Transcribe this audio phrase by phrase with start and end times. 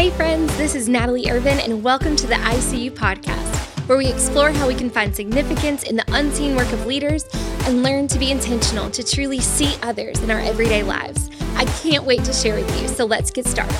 [0.00, 4.50] Hey, friends, this is Natalie Irvin, and welcome to the ICU podcast, where we explore
[4.50, 7.26] how we can find significance in the unseen work of leaders
[7.66, 11.28] and learn to be intentional to truly see others in our everyday lives.
[11.54, 13.76] I can't wait to share with you, so let's get started.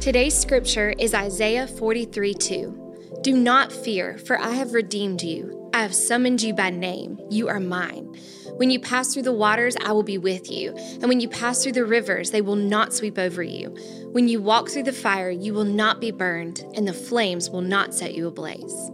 [0.00, 3.20] Today's scripture is Isaiah 43 2.
[3.20, 5.59] Do not fear, for I have redeemed you.
[5.80, 7.18] I have summoned you by name.
[7.30, 8.14] You are mine.
[8.58, 10.74] When you pass through the waters, I will be with you.
[10.76, 13.74] And when you pass through the rivers, they will not sweep over you.
[14.12, 17.62] When you walk through the fire, you will not be burned, and the flames will
[17.62, 18.90] not set you ablaze.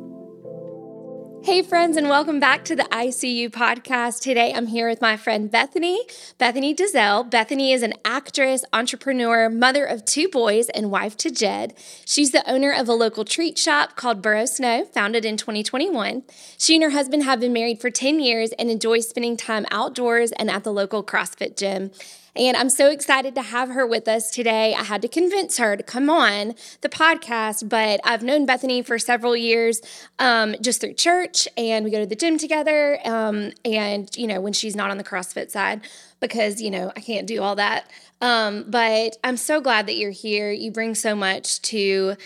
[1.46, 4.20] Hey, friends, and welcome back to the ICU podcast.
[4.20, 6.00] Today I'm here with my friend Bethany,
[6.38, 7.30] Bethany DeZelle.
[7.30, 11.74] Bethany is an actress, entrepreneur, mother of two boys, and wife to Jed.
[12.04, 16.24] She's the owner of a local treat shop called Boro Sno, founded in 2021.
[16.58, 20.32] She and her husband have been married for 10 years and enjoy spending time outdoors
[20.32, 21.92] and at the local CrossFit gym.
[22.36, 24.74] And I'm so excited to have her with us today.
[24.74, 28.98] I had to convince her to come on the podcast, but I've known Bethany for
[28.98, 29.80] several years
[30.18, 32.98] um, just through church, and we go to the gym together.
[33.06, 35.80] Um, and, you know, when she's not on the CrossFit side,
[36.20, 37.90] because, you know, I can't do all that.
[38.20, 40.50] Um, but I'm so glad that you're here.
[40.52, 42.16] You bring so much to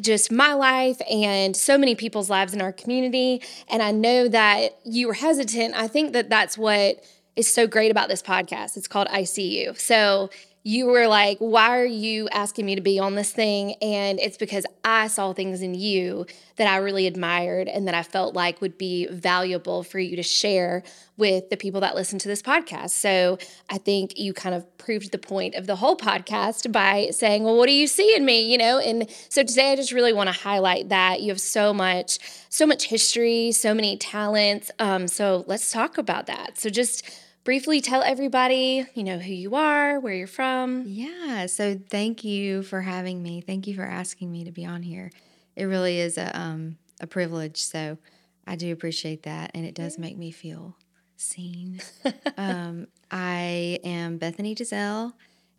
[0.00, 3.42] just my life and so many people's lives in our community.
[3.68, 5.74] And I know that you were hesitant.
[5.76, 7.04] I think that that's what
[7.36, 8.76] is so great about this podcast.
[8.76, 9.78] It's called ICU.
[9.78, 10.30] So
[10.64, 13.74] you were like, why are you asking me to be on this thing?
[13.82, 18.04] And it's because I saw things in you that I really admired and that I
[18.04, 20.84] felt like would be valuable for you to share
[21.16, 22.90] with the people that listen to this podcast.
[22.90, 23.38] So
[23.70, 27.56] I think you kind of proved the point of the whole podcast by saying, well,
[27.56, 28.42] what do you see in me?
[28.42, 31.74] You know, and so today I just really want to highlight that you have so
[31.74, 34.70] much, so much history, so many talents.
[34.78, 36.58] Um, so let's talk about that.
[36.58, 37.04] So just
[37.44, 40.84] briefly tell everybody, you know, who you are, where you're from.
[40.86, 41.46] Yeah.
[41.46, 43.40] So thank you for having me.
[43.40, 45.10] Thank you for asking me to be on here.
[45.56, 47.62] It really is a um, a privilege.
[47.62, 47.98] So
[48.46, 50.76] I do appreciate that, and it does make me feel
[51.16, 51.80] seen.
[52.36, 55.12] um, I am Bethany DeZelle.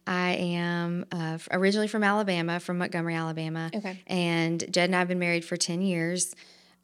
[0.06, 3.72] I am uh, originally from Alabama, from Montgomery, Alabama.
[3.74, 4.02] Okay.
[4.08, 6.36] And Jed and I have been married for 10 years.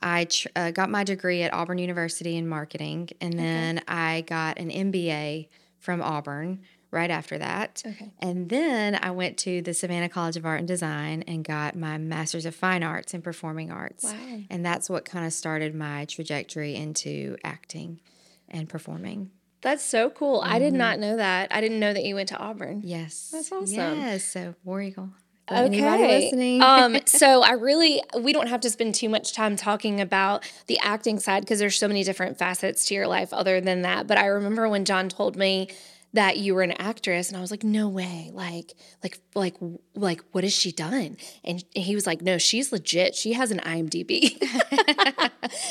[0.02, 3.86] I tr- uh, got my degree at Auburn University in marketing, and then okay.
[3.88, 5.48] I got an MBA
[5.80, 6.62] from Auburn
[6.92, 7.84] right after that.
[7.86, 8.12] Okay.
[8.20, 11.98] And then I went to the Savannah College of Art and Design and got my
[11.98, 14.06] Master's of Fine Arts in Performing Arts.
[14.06, 14.42] Wow.
[14.50, 18.02] And that's what kind of started my trajectory into acting
[18.48, 19.31] and performing.
[19.62, 20.42] That's so cool.
[20.42, 20.54] Mm-hmm.
[20.54, 20.78] I did mm-hmm.
[20.78, 21.54] not know that.
[21.54, 22.81] I didn't know that you went to Auburn.
[22.84, 23.30] Yes.
[23.31, 23.76] That's awesome.
[23.76, 24.26] Yes.
[24.26, 25.10] So War Eagle
[25.52, 25.66] okay.
[25.66, 26.62] anybody listening.
[26.62, 30.80] um, so I really, we don't have to spend too much time talking about the
[30.80, 34.08] acting side because there's so many different facets to your life other than that.
[34.08, 35.70] But I remember when John told me
[36.14, 37.30] that you were an actress.
[37.30, 38.31] And I was like no way.
[38.34, 39.56] Like like like
[39.96, 41.18] like what has she done?
[41.44, 43.16] And he was like no she's legit.
[43.16, 44.38] She has an IMDb.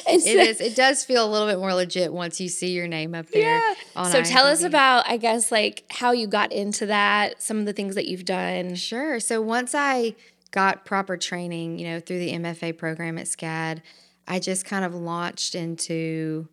[0.09, 0.61] It so, is.
[0.61, 3.59] It does feel a little bit more legit once you see your name up there
[3.59, 3.75] yeah.
[4.11, 4.29] so IMDb.
[4.29, 7.95] tell us about I guess like how you got into that some of the things
[7.95, 8.75] that you've done.
[8.75, 9.21] Sure.
[9.21, 10.17] So once I
[10.51, 13.83] got proper training you know through the MFA program at SCAD
[14.27, 16.49] I just kind of launched into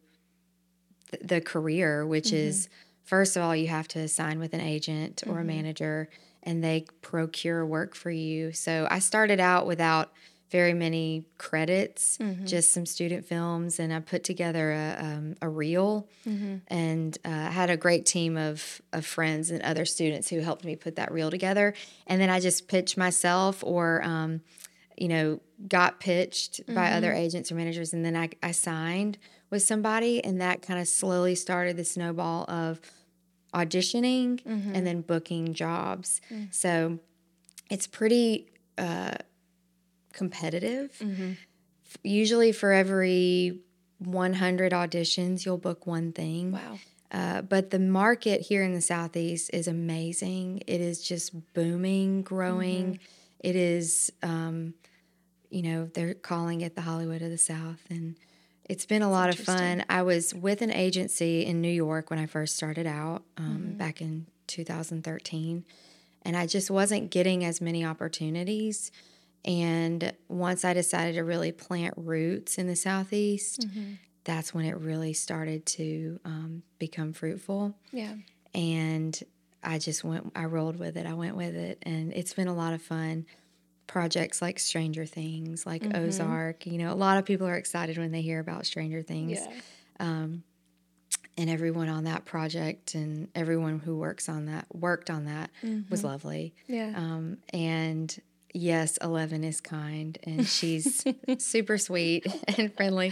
[1.22, 2.35] the career which mm-hmm.
[2.35, 2.69] is
[3.06, 5.42] First of all, you have to sign with an agent or mm-hmm.
[5.42, 6.10] a manager
[6.44, 8.52] and they procure work for you.
[8.52, 10.12] So I started out without
[10.52, 12.46] very many credits, mm-hmm.
[12.46, 16.58] just some student films, and I put together a, um, a reel mm-hmm.
[16.68, 20.76] and uh, had a great team of, of friends and other students who helped me
[20.76, 21.74] put that reel together.
[22.06, 24.42] And then I just pitched myself or, um,
[24.96, 26.76] you know, got pitched mm-hmm.
[26.76, 29.18] by other agents or managers, and then I, I signed
[29.50, 32.79] with somebody, and that kind of slowly started the snowball of
[33.53, 34.75] auditioning mm-hmm.
[34.75, 36.19] and then booking jobs.
[36.31, 36.45] Mm-hmm.
[36.51, 37.00] So
[37.69, 39.16] it's pretty uh,
[40.13, 40.91] competitive.
[41.00, 41.31] Mm-hmm.
[42.03, 43.59] Usually, for every
[44.00, 46.51] 100 auditions, you'll book one thing.
[46.51, 46.79] Wow.
[47.12, 50.62] Uh, but the market here in the Southeast is amazing.
[50.68, 52.86] It is just booming, growing.
[52.86, 53.03] Mm-hmm.
[53.39, 54.74] It is, um,
[55.50, 57.86] you know, they're calling it the Hollywood of the South.
[57.89, 58.15] And
[58.67, 59.85] it's been a lot of fun.
[59.89, 63.77] I was with an agency in New York when I first started out um, mm-hmm.
[63.77, 65.65] back in 2013,
[66.23, 68.91] and I just wasn't getting as many opportunities.
[69.44, 73.94] And once I decided to really plant roots in the Southeast, mm-hmm.
[74.23, 77.75] that's when it really started to um, become fruitful.
[77.91, 78.13] Yeah.
[78.56, 79.21] And
[79.63, 81.06] I just went, I rolled with it.
[81.06, 83.27] I went with it, and it's been a lot of fun
[83.88, 86.06] projects like Stranger Things, like mm-hmm.
[86.06, 86.66] Ozark.
[86.66, 89.40] You know, a lot of people are excited when they hear about Stranger Things.
[89.40, 89.54] Yeah.
[90.00, 90.44] Um,
[91.38, 96.00] and everyone on that project and everyone who works on that worked on that was
[96.00, 96.08] Mm-hmm.
[96.08, 96.54] lovely.
[96.68, 96.94] Yeah.
[96.96, 98.18] Um, and
[98.54, 101.04] yes, Eleven is kind and she's
[101.40, 102.26] super sweet
[102.58, 103.12] and friendly.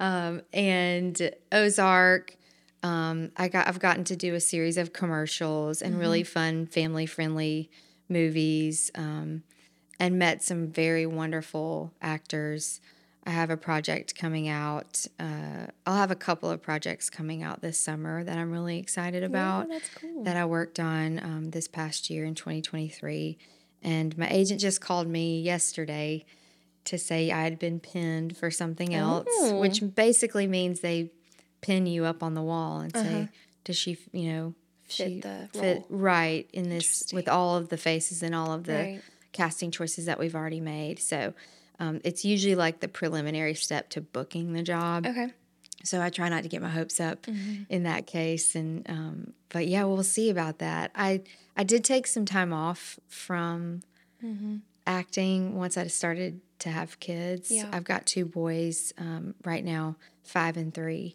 [0.00, 2.34] Um, and Ozark,
[2.82, 7.06] um, I got I've gotten to do a series of commercials and really fun family
[7.06, 7.70] friendly
[8.08, 9.44] movies, um,
[10.00, 12.80] and met some very wonderful actors.
[13.26, 15.04] I have a project coming out.
[15.20, 19.22] Uh, I'll have a couple of projects coming out this summer that I'm really excited
[19.22, 20.24] about that's cool.
[20.24, 23.36] that I worked on um, this past year in 2023.
[23.82, 26.24] And my agent just called me yesterday
[26.86, 29.58] to say I had been pinned for something else, Oh.
[29.60, 31.10] which basically means they
[31.60, 33.28] pin you up on the wall and say,
[33.64, 34.54] "Does she, you know, Uh-huh.
[34.88, 38.52] Fit she the fit role." right in this with all of the faces and all
[38.52, 39.02] of the Right.
[39.32, 41.34] Casting choices that we've already made?" So.
[41.82, 45.06] Um, it's usually like the preliminary step to booking the job.
[45.06, 45.28] Okay.
[45.82, 47.62] So I try not to get my hopes up Mm-hmm.
[47.70, 48.54] in that case.
[48.54, 50.90] And um, but yeah, we'll see about that.
[50.94, 51.22] I
[51.56, 53.80] I did take some time off from
[54.22, 54.56] Mm-hmm.
[54.86, 57.50] acting once I started to have kids.
[57.50, 57.70] Yeah.
[57.72, 61.14] I've got two boys um, right now, five and three,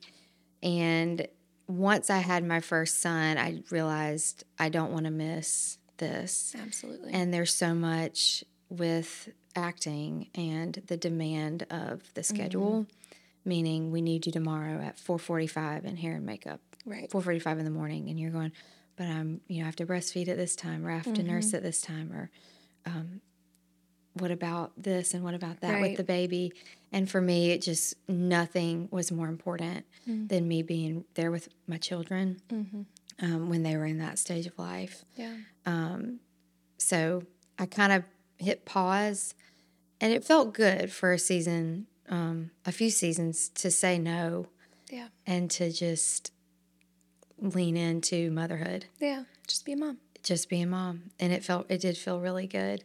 [0.64, 1.28] and
[1.68, 6.56] once I had my first son, I realized I don't want to miss this.
[6.60, 7.14] Absolutely.
[7.14, 12.36] And there's so much with acting and the demand of the Mm-hmm.
[12.36, 12.86] schedule,
[13.46, 17.10] meaning we need you tomorrow at 4:45 in hair and makeup, right.
[17.10, 18.52] 4:45 in the morning, and you're going,
[18.98, 21.24] but I'm, you know, I have to breastfeed at this time, or I have to
[21.24, 21.56] nurse Mm-hmm.
[21.58, 22.30] at this time, or
[22.86, 23.22] um,
[24.14, 25.82] what about this and what about that Right.
[25.82, 26.54] with the baby?
[26.92, 30.30] And for me, it just nothing was more important Mm.
[30.30, 32.82] than me being there with my children Mm-hmm.
[33.20, 35.04] um, when they were in that stage of life.
[35.16, 35.36] Yeah.
[36.78, 37.24] So
[37.58, 38.04] I kind of
[38.38, 39.34] hit pause,
[40.02, 44.48] and it felt good for a season, um, a few seasons, to say no
[44.90, 45.08] Yeah.
[45.26, 46.32] and to just
[47.40, 49.24] lean into motherhood, Yeah.
[49.48, 50.00] Just be a mom.
[50.24, 51.12] just be a mom.
[51.20, 52.84] And it felt, it did feel really good.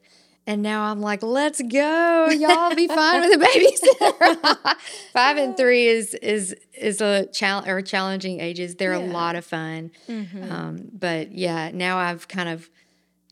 [0.51, 4.77] And now I'm like, let's go, y'all be fine with a babysitter.
[5.13, 8.75] Five and three is is is a challenge or challenging ages.
[8.75, 9.93] They're a lot of fun.
[10.09, 10.51] Mm-hmm.
[10.51, 12.69] Um, but yeah, now I've kind of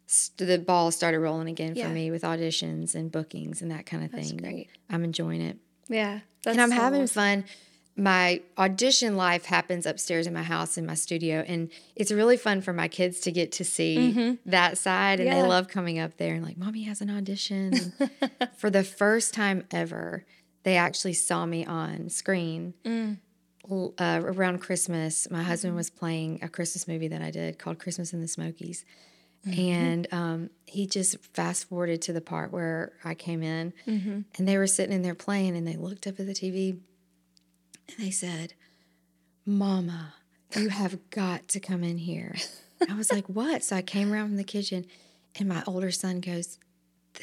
[0.06, 1.88] st- the ball started rolling again for Yeah.
[1.92, 4.36] me with auditions and bookings and that kind of That's thing.
[4.38, 4.68] great.
[4.88, 5.56] I'm enjoying it,
[5.88, 6.20] Yeah.
[6.44, 7.42] That's and I'm so having awesome.
[7.42, 7.44] fun.
[7.98, 12.60] My audition life happens upstairs in my house in my studio, and it's really fun
[12.62, 15.18] for my kids to get to see that side.
[15.20, 15.36] And Mm-hmm.
[15.36, 15.42] Yeah.
[15.42, 17.92] they love coming up there and like, "Mommy has an audition."
[18.56, 20.24] For the first time ever,
[20.62, 23.18] they actually saw me on screen Mm.
[23.98, 28.12] uh, around Christmas, my husband was playing a Christmas movie that I did called Christmas
[28.12, 28.84] in the Smokies.
[29.44, 34.56] And um, he just fast forwarded to the part where I came in, and they
[34.58, 36.78] were sitting in there playing, and they looked up at the TV
[37.88, 38.55] and they said,
[39.44, 40.14] Mama,
[40.56, 42.37] you have got to come in here.
[42.88, 43.62] I was like, What?
[43.62, 44.87] So I came around from the kitchen,
[45.38, 46.58] and my older son goes,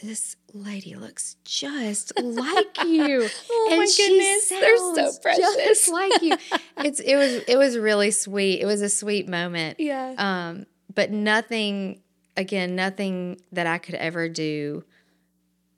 [0.01, 3.29] this lady looks just like you.
[3.49, 5.55] Oh and my goodness, they're so precious.
[5.55, 6.37] Just like you.
[6.79, 8.61] It's it was it was really sweet.
[8.61, 9.79] It was a sweet moment.
[9.79, 10.13] Yeah.
[10.17, 12.01] Um, but nothing
[12.37, 14.83] again, nothing that I could ever do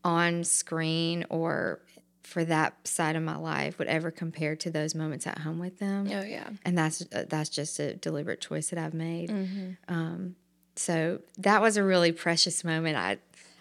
[0.04, 1.80] on screen or
[2.28, 5.80] for that side of my life would ever compare to those moments at home with
[5.80, 6.08] them.
[6.12, 6.50] oh yeah.
[6.66, 9.30] And that's uh, that's just a deliberate choice that I've made.
[9.30, 9.72] Mm-hmm.
[9.88, 10.36] Um,
[10.76, 12.98] so that was a really precious moment.
[12.98, 13.20] I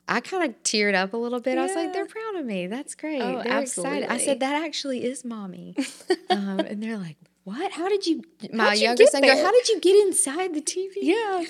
[0.08, 1.58] I kind of teared up a little bit.
[1.58, 2.66] I was like, they're proud of me.
[2.66, 3.22] That's great.
[3.22, 4.08] Oh, they're excited.
[4.08, 5.76] I said, that actually is mommy.
[6.30, 7.70] um, and they're like, what?
[7.72, 8.22] How did you?
[8.52, 10.92] My How'd you younger son go, how did you get inside the TV?
[10.96, 11.44] Yeah.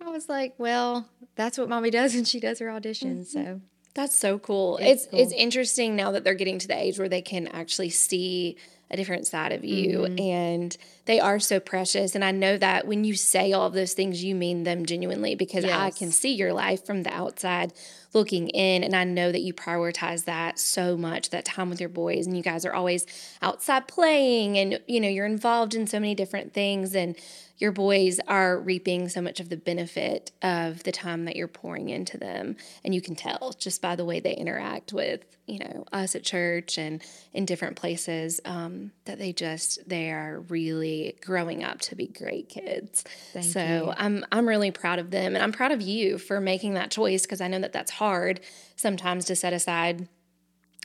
[0.00, 3.26] I was like, well, that's what mommy does when she does her auditions.
[3.26, 3.60] So
[3.94, 4.78] That's so cool.
[4.78, 7.90] It's It's it's, interesting now that they're getting to the age where they can actually
[7.90, 8.56] see
[8.90, 10.18] a different side of you Mm-hmm.
[10.18, 12.14] and they are so precious.
[12.14, 15.34] And I know that when you say all of those things you mean them genuinely
[15.34, 17.72] because I can see your life from the outside
[18.12, 18.84] looking in.
[18.84, 22.26] And I know that you prioritize that so much that time with your boys.
[22.26, 23.06] And you guys are always
[23.42, 26.94] outside playing and you know you're involved in so many different things.
[26.94, 27.16] And
[27.58, 31.88] your boys are reaping so much of the benefit of the time that you're pouring
[31.88, 32.56] into them.
[32.84, 36.24] And you can tell just by the way they interact with you know us at
[36.24, 37.02] church and
[37.34, 42.48] in different places um, that they just they are really growing up to be great
[42.48, 43.04] kids.
[43.32, 43.94] Thank so you.
[43.96, 45.34] i'm i'm really proud of them.
[45.34, 48.40] And i'm proud of you for making that choice because i know that that's hard
[48.76, 50.08] sometimes to set aside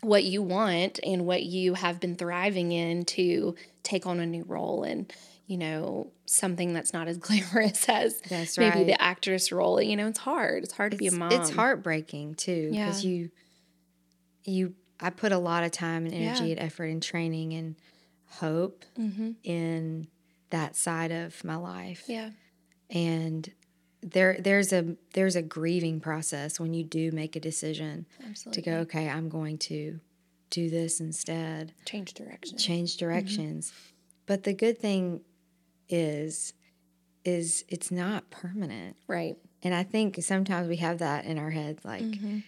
[0.02, 4.44] what you want and what you have been thriving in to take on a new
[4.44, 4.84] role.
[4.84, 5.12] And
[5.50, 8.86] you know something that's not as glamorous as That's maybe right.
[8.86, 12.36] the actress role you know it's hard it's hard to be a mom it's heartbreaking
[12.36, 13.10] too because Yeah.
[13.12, 13.32] you
[14.46, 16.52] you I put a lot of time and energy Yeah.
[16.52, 17.76] and effort and training and
[18.28, 19.32] hope mm-hmm.
[19.44, 20.08] in
[20.50, 22.04] that side of my life.
[22.08, 22.32] Yeah.
[22.90, 23.50] And
[24.02, 28.62] there there's a there's a grieving process when you do make a decision Absolutely.
[28.62, 30.00] to go, okay, I'm going to
[30.50, 31.74] do this instead.
[31.86, 32.58] change direction.
[32.58, 33.72] change directions.
[34.26, 35.22] But the good thing
[35.90, 36.54] is
[37.26, 38.96] is it's not permanent.
[39.08, 39.36] Right.
[39.62, 42.04] And I think sometimes we have that in our heads like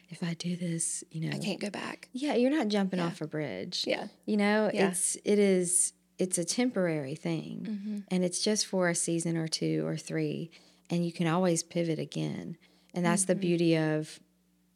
[0.10, 2.08] if I do this, you know, I can't go back.
[2.14, 3.84] yeah, you're not jumping off a bridge.
[3.86, 4.08] Yeah.
[4.26, 4.88] You know, Yeah.
[4.90, 7.98] it's it is it's a temporary thing Mm-hmm.
[8.10, 10.52] and it's just for a season or two or three
[10.90, 12.58] and you can always pivot again.
[12.94, 13.42] And that's the Mm-hmm.
[13.42, 14.20] beauty of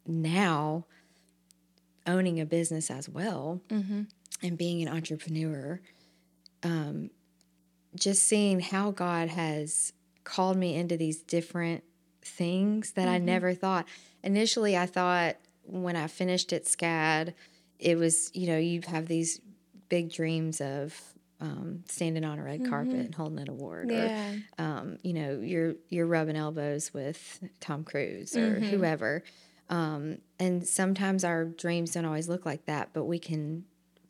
[0.06, 0.84] now
[2.06, 4.02] owning a business as well Mm-hmm.
[4.42, 5.80] and being an entrepreneur.
[6.62, 7.10] Um,
[7.96, 9.92] just seeing how God has
[10.24, 11.82] called me into these different
[12.22, 13.86] things that I never thought.
[14.22, 17.34] Initially, I thought when I finished at SCAD,
[17.78, 19.40] it was, you know, you have these
[19.88, 20.98] big dreams of
[21.40, 24.32] um, standing on a red carpet and holding an award, Yeah.
[24.58, 29.22] or um, you know, you're you're rubbing elbows with Tom Cruise or whoever.
[29.68, 33.64] Um, and sometimes our dreams don't always look like that, but we can.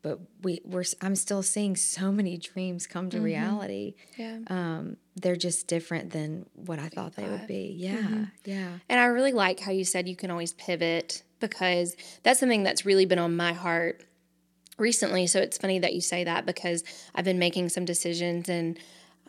[0.07, 3.95] But we we're I'm still seeing so many dreams come to reality.
[4.15, 4.39] Yeah.
[4.47, 7.75] Um, they're just different than what I thought they would be.
[7.77, 8.69] Yeah, yeah.
[8.87, 12.85] And I really like how you said you can always pivot because that's something that's
[12.85, 14.05] really been on my heart
[14.77, 15.27] recently.
[15.27, 18.79] So it's funny that you say that because I've been making some decisions and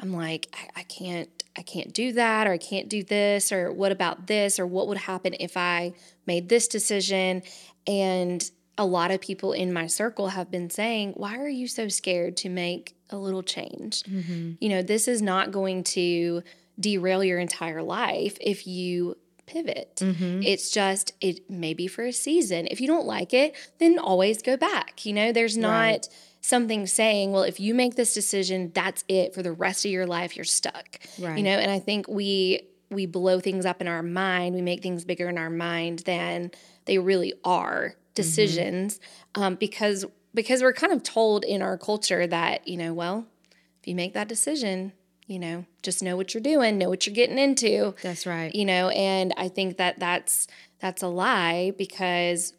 [0.00, 3.72] I'm like, I, I can't, I can't do that, or I can't do this, or
[3.72, 5.92] what about this, or what would happen if I
[6.24, 7.42] made this decision?
[7.88, 11.88] And a lot of people in my circle have been saying, Why are you so
[11.88, 14.04] scared to make a little change?
[14.04, 14.52] Mm-hmm.
[14.60, 16.42] You know, this is not going to
[16.80, 19.16] derail your entire life if you
[19.46, 19.96] pivot.
[19.96, 20.42] Mm-hmm.
[20.42, 22.68] It's just it may be for a season.
[22.70, 25.04] If you don't like it, then always go back.
[25.04, 26.08] You know, there's not Right.
[26.40, 30.06] something saying, well, if you make this decision, that's it for the rest of your
[30.06, 31.00] life, you're stuck.
[31.18, 31.36] Right.
[31.38, 34.82] You know, and I think we we blow things up in our mind, we make
[34.82, 36.50] things bigger in our mind than
[36.86, 39.00] they really are decisions
[39.34, 43.26] um, because because we're kind of told in our culture that, you know, well,
[43.80, 44.92] if you make that decision,
[45.26, 47.94] you know, just know what you're doing, know what you're getting into.
[48.02, 48.54] That's right.
[48.54, 50.46] you know and i think that that's
[50.80, 52.52] that's a lie because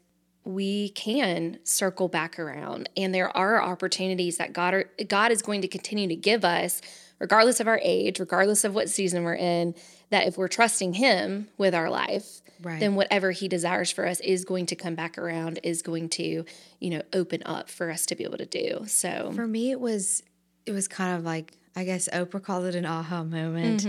[0.45, 5.61] we can circle back around and there are opportunities that god are, god is going
[5.61, 6.81] to continue to give us
[7.19, 9.75] regardless of our age regardless of what season we're in
[10.09, 12.79] that if we're trusting him with our life Right.
[12.81, 16.43] then whatever he desires for us is going to come back around is going to
[16.79, 19.79] you know open up for us to be able to do so For me, it
[19.79, 20.23] was
[20.65, 23.87] it was kind of like I guess Oprah called it an aha moment.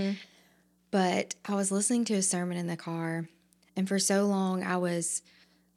[0.93, 3.29] But I was listening to a sermon in the car,
[3.77, 5.23] and for so long I was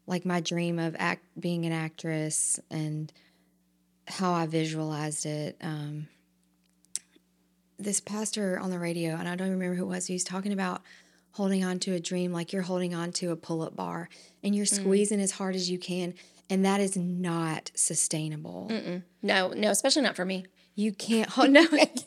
[0.05, 3.11] like my dream of act being an actress and
[4.07, 5.55] how I visualized it.
[5.61, 6.07] Um,
[7.83, 10.53] this pastor on the radio, and I don't remember who it was, he was talking
[10.53, 10.81] about
[11.31, 14.07] holding on to a dream like you're holding on to a pull up bar
[14.43, 16.13] and you're squeezing as hard as you can.
[16.49, 18.69] And that is not sustainable.
[19.23, 21.61] no no especially not for me You can't hold no.
[21.71, 22.03] I can't,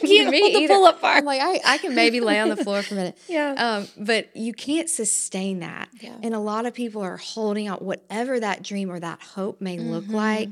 [0.00, 1.16] can't hold the pull-up bar.
[1.16, 3.18] I'm like I, I can maybe lay on the floor for a minute.
[3.28, 3.52] Yeah.
[3.56, 5.88] Um, but you can't sustain that.
[6.00, 6.16] Yeah.
[6.22, 9.78] And a lot of people are holding out whatever that dream or that hope may
[9.78, 10.14] look Mm-hmm.
[10.14, 10.50] like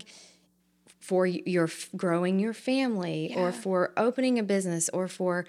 [1.04, 5.44] for your growing your family or for opening a business or for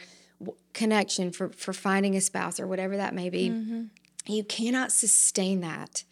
[0.74, 3.50] connection for for finding a spouse or whatever that may be.
[3.50, 3.84] Mm-hmm.
[4.28, 6.04] You cannot sustain that.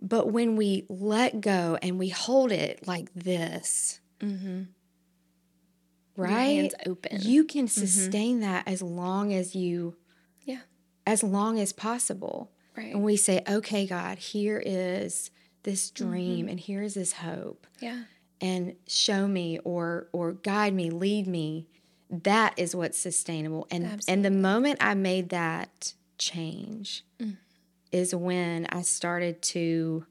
[0.00, 4.64] But when we let go and we hold it like this, mm-hmm.
[6.16, 6.30] right?
[6.30, 7.18] Your hands open.
[7.22, 7.80] You can mm-hmm.
[7.80, 9.96] sustain that as long as you,
[10.44, 10.60] yeah
[11.06, 12.52] as long as possible.
[12.76, 12.94] Right.
[12.94, 15.30] And we say, okay, God, here is
[15.64, 16.10] this mm-hmm.
[16.10, 18.04] dream and here is this hope yeah
[18.44, 21.66] and show me or or guide me, lead me.
[22.10, 23.66] That is what's sustainable.
[23.70, 27.38] And and the moment I made that change mm.
[27.90, 30.04] is when I started to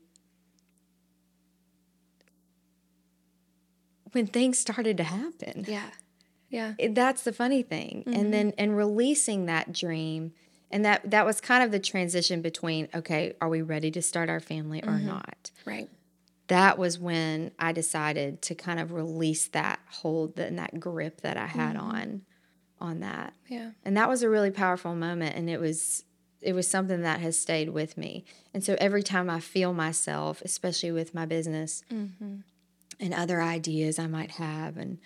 [4.13, 5.65] when things started to happen.
[5.67, 5.89] Yeah.
[6.49, 6.73] Yeah.
[6.79, 8.31] It- that's the funny thing and mm-hmm.
[8.31, 10.33] then and releasing that dream
[10.71, 14.27] and that that was kind of the transition between okay are we ready to start
[14.27, 15.07] our family or mm-hmm.
[15.07, 15.89] not Right.
[16.47, 21.37] That was when i decided to kind of release that hold and that grip that
[21.37, 21.85] i had mm-hmm.
[21.85, 22.21] on
[22.83, 23.33] on that.
[23.47, 23.71] Yeah.
[23.85, 26.03] and that was a really powerful moment and it was
[26.41, 28.25] it was something that has stayed with me.
[28.53, 32.35] And so every time i feel myself especially with my business mm-hmm.
[32.99, 34.99] and other ideas i might have and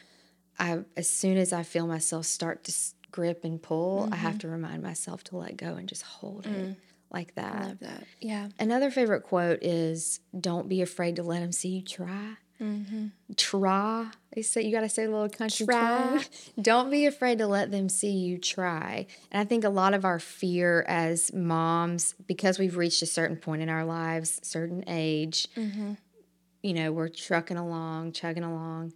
[0.60, 2.74] i as soon as i feel myself start to
[3.12, 4.40] grip and pull i have mm-hmm.
[4.40, 6.76] to remind myself to let go and just hold it mm.
[7.12, 8.04] Like that Love that.
[8.22, 8.50] Yeah.
[8.60, 13.08] another favorite quote is don't be afraid to let them see you try mm-hmm.
[13.36, 14.08] Try.
[14.34, 16.08] They say you got to say a little country Try.
[16.08, 16.24] try.
[16.62, 19.08] Don't be afraid to let them see you try.
[19.32, 23.38] And I think a lot of our fear as moms, because we've reached a certain
[23.38, 25.94] point in our lives, certain age, mm-hmm.
[26.62, 28.94] you know, we're trucking along, chugging along.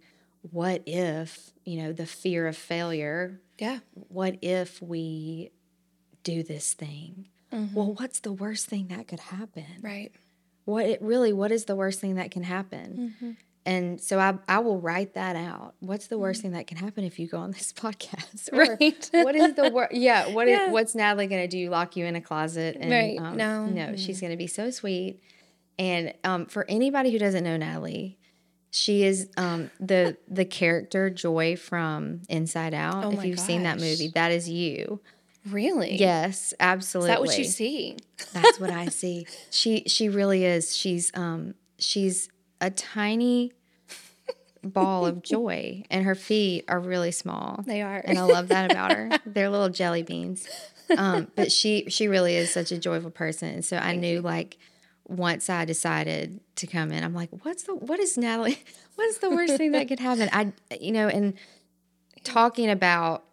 [0.50, 3.78] What if, you know, the fear of failure Yeah.
[3.94, 5.50] what if we
[6.24, 7.28] do this thing?
[7.52, 9.66] Well, what's the worst thing that could happen?
[9.82, 10.10] Right.
[10.64, 13.36] What it really what is the worst thing that can happen?
[13.64, 15.74] And so I I will write that out.
[15.80, 18.50] What's the worst thing that can happen if you go on this podcast?
[18.52, 19.08] Right.
[19.12, 19.94] what is the worst?
[19.94, 20.28] Yeah.
[20.30, 20.70] What is- Yeah.
[20.70, 21.70] what's Natalie going to do?
[21.70, 22.76] Lock you in a closet?
[22.80, 23.18] And, Right.
[23.18, 23.66] um, No.
[23.66, 23.96] No.
[23.96, 25.20] She's going to be so sweet.
[25.78, 28.18] And um, for anybody who doesn't know Natalie,
[28.70, 33.04] she is um, the the character Joy from Inside Out.
[33.04, 35.00] Oh if you've seen that movie, that is you.
[35.50, 35.96] Really?
[35.96, 37.10] Yes, absolutely.
[37.10, 37.96] Is that what you see?
[38.32, 39.26] That's what I see.
[39.50, 40.76] She she really is.
[40.76, 42.28] She's um she's
[42.60, 43.52] a tiny
[44.62, 47.64] ball of joy and her feet are really small.
[47.66, 48.00] They are.
[48.04, 49.10] And I love that about her.
[49.26, 50.46] They're little jelly beans.
[50.96, 53.48] Um but she she really is such a joyful person.
[53.48, 54.58] And so I knew like
[55.08, 58.62] once I decided to come in, I'm like, what's the what is Natalie?
[58.94, 60.28] What is the worst thing that could happen?
[60.32, 61.32] I you know, and
[62.24, 63.24] talking about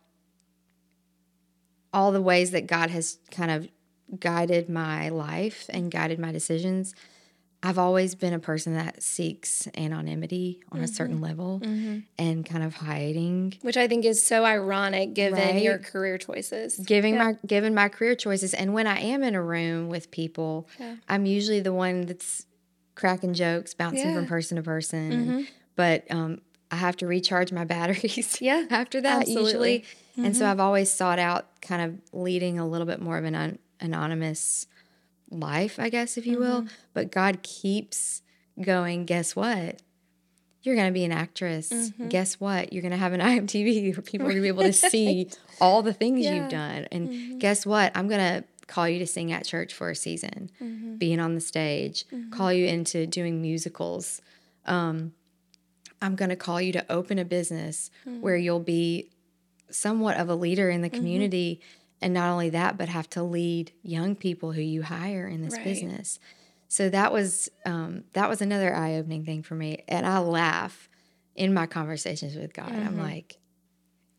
[1.93, 3.67] all the ways that God has kind of
[4.19, 6.93] guided my life and guided my decisions,
[7.61, 10.93] I've always been a person that seeks anonymity on a mm-hmm.
[10.93, 11.99] certain level mm-hmm.
[12.17, 15.61] and kind of hiding, Which I think is so ironic given Right.
[15.61, 16.77] your career choices.
[16.77, 18.53] giving my given my career choices.
[18.53, 20.95] And when I am in a room with people, Yeah.
[21.09, 22.45] I'm usually the one that's
[22.95, 24.15] cracking jokes, bouncing Yeah.
[24.15, 25.11] from person to person.
[25.11, 26.41] and- but um,
[26.71, 28.37] I have to recharge my batteries.
[28.41, 29.47] Yeah, after that absolutely.
[29.49, 29.85] usually.
[30.17, 30.51] And so mm-hmm.
[30.51, 34.67] I've always sought out kind of leading a little bit more of an un- anonymous
[35.31, 36.61] life, I guess, if you will.
[36.61, 36.73] Mm-hmm.
[36.93, 38.21] But God keeps
[38.61, 39.81] going, guess what?
[40.61, 41.69] You're going to be an actress.
[41.71, 42.09] Mm-hmm.
[42.09, 42.73] Guess what?
[42.73, 45.29] You're going to have an IMTV where people are going to be able to see
[45.61, 46.35] all the things Yeah.
[46.35, 46.87] you've done.
[46.91, 47.91] And guess what?
[47.95, 50.51] I'm going to call you to sing at church for a season,
[50.97, 54.21] being on the stage, call you into doing musicals.
[54.65, 55.13] Um,
[56.01, 58.21] I'm going to call you to open a business mm-hmm.
[58.21, 59.09] where you'll be
[59.69, 60.97] somewhat of a leader in the mm-hmm.
[60.97, 61.61] community.
[62.01, 65.55] And not only that, but have to lead young people who you hire in this
[65.55, 65.65] Right.
[65.65, 66.19] business.
[66.69, 69.83] So that was um, that was another eye opening thing for me.
[69.87, 70.87] And I laugh
[71.35, 72.71] in my conversations with God.
[72.71, 73.01] I'm mm-hmm.
[73.01, 73.39] like,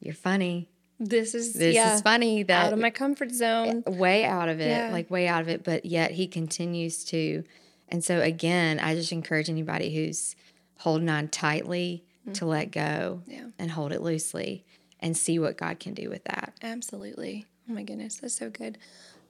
[0.00, 0.68] "You're funny.
[0.98, 3.84] This is This yeah, is funny." That out of my comfort zone.
[3.86, 4.90] Eh, way out of it, Yeah.
[4.90, 7.44] like way out of it, but yet he continues to.
[7.88, 10.34] And so again, I just encourage anybody who's
[10.80, 13.46] holding on tightly to let go Yeah.
[13.58, 14.64] and hold it loosely
[15.00, 16.52] and see what God can do with that.
[16.62, 17.46] Absolutely.
[17.68, 18.78] Oh my goodness, that's so good.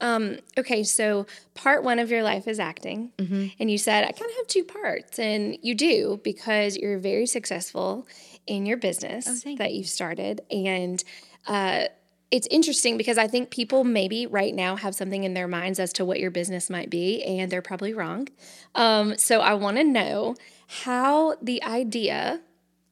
[0.02, 4.30] Um, okay, so part one of your life is acting, and you said I kind
[4.30, 8.06] of have two parts, and you do because you're very successful
[8.46, 11.04] in your business thank that you've started, and
[11.46, 11.84] uh,
[12.30, 15.92] it's interesting because I think people maybe right now have something in their minds as
[15.94, 18.28] to what your business might be, and they're probably wrong.
[18.74, 20.36] Um, so I want to know
[20.68, 22.40] how the idea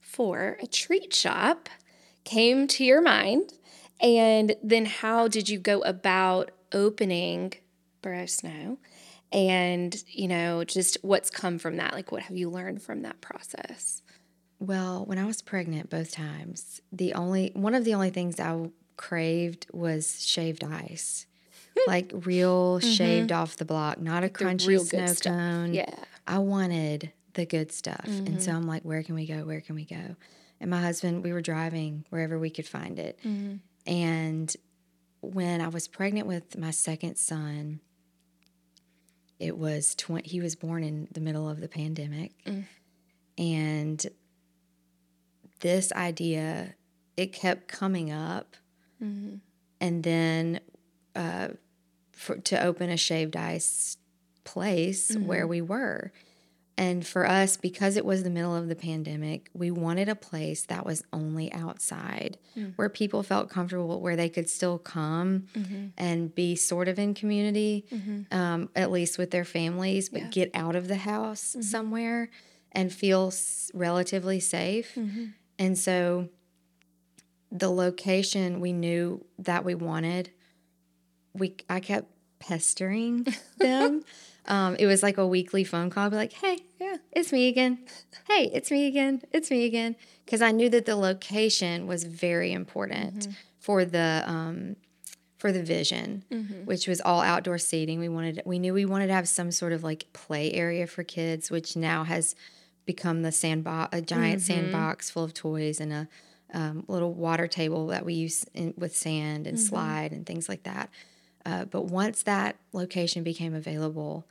[0.00, 1.68] for a treat shop
[2.24, 3.52] came to your mind
[4.00, 7.54] and then how did you go about opening
[8.02, 8.78] Boro Sno?
[9.32, 11.92] And, you know, just what's come from that?
[11.92, 14.02] Like, what have you learned from that process?
[14.58, 18.70] Well, when I was pregnant both times, the only one of the only things I
[18.98, 21.24] craved was shaved ice.
[21.86, 25.72] like real shaved off the block, not a crunchy snow cone.
[25.72, 25.94] Yeah.
[26.26, 28.04] I wanted the good stuff.
[28.06, 29.44] And so I'm like, where can we go?
[29.44, 30.16] Where can we go?
[30.60, 33.18] And my husband, we were driving wherever we could find it.
[33.86, 34.54] And
[35.20, 37.80] when I was pregnant with my second son,
[39.38, 42.32] it was 20, he was born in the middle of the pandemic.
[43.38, 44.04] And
[45.60, 46.74] this idea,
[47.16, 48.56] it kept coming up.
[49.02, 49.36] Mm-hmm.
[49.80, 50.60] And then
[51.14, 51.48] uh,
[52.12, 53.96] for, to open a shaved ice
[54.44, 55.26] place mm-hmm.
[55.26, 56.12] where we were.
[56.76, 60.64] And for us, because it was the middle of the pandemic, we wanted a place
[60.66, 62.66] that was only outside hmm.
[62.76, 65.86] where people felt comfortable, where they could still come mm-hmm.
[65.98, 67.84] and be sort of in community,
[68.30, 72.30] um, at least with their families, but get out of the house somewhere
[72.70, 74.96] and feel s- relatively safe.
[75.58, 76.28] And so
[77.50, 80.30] the location we knew that we wanted,
[81.34, 82.06] we I kept
[82.38, 83.26] pestering
[83.58, 84.04] them.
[84.46, 86.06] um, it was like a weekly phone call.
[86.06, 86.96] I'd be like, "Hey, Yeah.
[87.12, 87.78] it's me again.
[88.28, 89.22] Hey, it's me again.
[89.32, 94.76] It's me again." Because I knew that the location was very important for the um,
[95.38, 96.24] for the vision,
[96.64, 97.98] which was all outdoor seating.
[97.98, 101.02] We wanted we knew we wanted to have some sort of like play area for
[101.02, 102.34] kids, which now has
[102.84, 106.08] become the sandbox, a giant sandbox full of toys and a
[106.54, 110.62] um, little water table that we use in, with sand and slide and things like
[110.64, 110.90] that.
[111.46, 114.26] Uh, but once that location became available,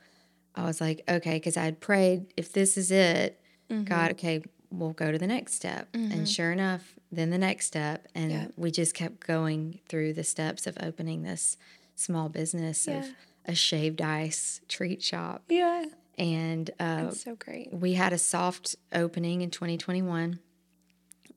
[0.54, 3.40] I was like, okay, because I had prayed, if this is it,
[3.84, 5.88] God, okay, we'll go to the next step.
[5.94, 8.08] And sure enough, then the next step.
[8.14, 8.46] And Yeah.
[8.56, 11.56] we just kept going through the steps of opening this
[11.94, 12.98] small business Yeah.
[13.00, 13.06] of
[13.44, 15.44] a shaved ice treat shop.
[15.48, 15.84] Yeah.
[16.18, 17.72] And uh, That's so great.
[17.72, 20.40] we had a soft opening in 2021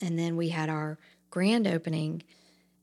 [0.02, 0.98] and then we had our
[1.30, 2.24] grand opening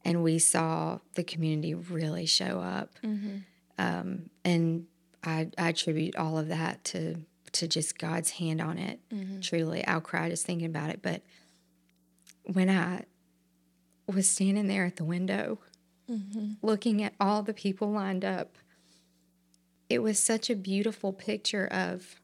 [0.04, 2.92] and we saw the community really show up.
[3.02, 3.38] Mm-hmm.
[3.78, 4.86] Um, and
[5.22, 7.16] I, I attribute all of that to
[7.52, 9.00] to just god's hand on it.
[9.10, 9.40] Mm-hmm.
[9.40, 11.22] Truly i'll cry just thinking about it but
[12.44, 13.04] when i
[14.06, 15.58] was standing there at the window
[16.10, 16.52] mm-hmm.
[16.62, 18.56] looking at all the people lined up
[19.88, 22.20] it was such a beautiful picture of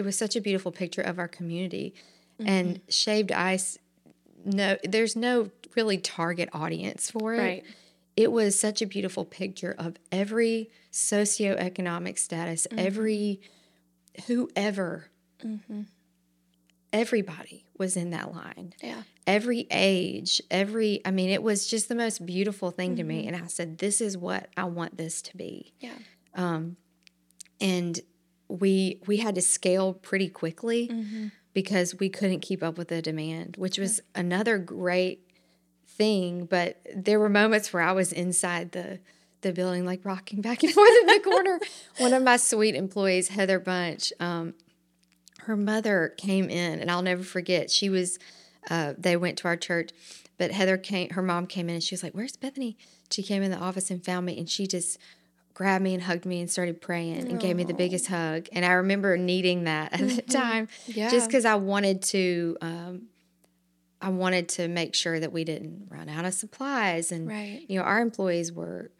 [0.00, 1.94] it was such a beautiful picture of our community
[2.38, 2.88] and mm-hmm.
[2.88, 3.78] shaved ice
[4.44, 7.64] no there's no really target audience for it Right.
[8.16, 12.86] it was such a beautiful picture of every socioeconomic status mm-hmm.
[12.86, 13.40] every
[14.26, 15.10] whoever
[15.44, 15.82] mm-hmm.
[16.92, 19.02] everybody was in that line Yeah.
[19.26, 23.26] every age, every, I mean, it was just the most beautiful thing to me.
[23.26, 25.72] And I said, this is what I want this to be.
[25.80, 25.94] Yeah.
[26.34, 26.76] Um,
[27.60, 28.00] and
[28.50, 30.88] we, we had to scale pretty quickly
[31.54, 35.26] because we couldn't keep up with the demand, which was another great
[35.86, 36.44] thing.
[36.46, 39.00] But there were moments where I was inside the,
[39.42, 41.60] the building, like rocking back and forth in the corner.
[41.98, 44.54] One of my sweet employees, Heather Bunch, um,
[45.44, 47.70] her mother came in, and I'll never forget.
[47.70, 48.18] She was,
[48.70, 49.90] uh, they went to our church,
[50.38, 52.76] but Heather came, her mom came in, and she was like, "Where's Bethany?"
[53.10, 54.98] She came in the office and found me, and she just
[55.54, 58.48] grabbed me and hugged me and started praying and gave me the biggest hug.
[58.52, 61.10] And I remember needing that at the time, Yeah.
[61.10, 62.56] just because I wanted to.
[62.60, 63.02] Um,
[64.02, 67.62] I wanted to make sure that we didn't run out of supplies, and Right.
[67.68, 68.90] you know, our employees were.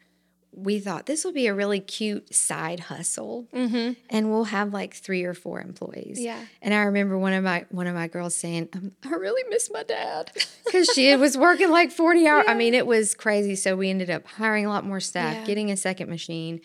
[0.53, 3.93] We thought this will be a really cute side hustle, mm-hmm.
[4.09, 6.19] and we'll have like three or four employees.
[6.19, 6.39] Yeah.
[6.61, 9.71] And I remember one of my one of my girls saying, um, "I really miss
[9.71, 10.31] my dad,"
[10.65, 12.45] because she was working like forty hours.
[12.49, 13.55] I mean, it was crazy.
[13.55, 15.45] So we ended up hiring a lot more staff, Yeah.
[15.45, 16.59] getting a second machine,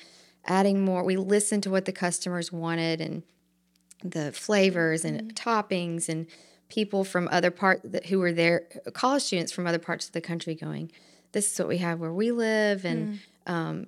[0.44, 1.04] adding more.
[1.04, 3.22] We listened to what the customers wanted and
[4.02, 5.50] the flavors and mm-hmm.
[5.50, 6.26] toppings and
[6.68, 10.54] people from other parts who were there, college students from other parts of the country,
[10.54, 10.90] going,
[11.32, 13.18] "This is what we have where we live," and mm.
[13.46, 13.86] Um,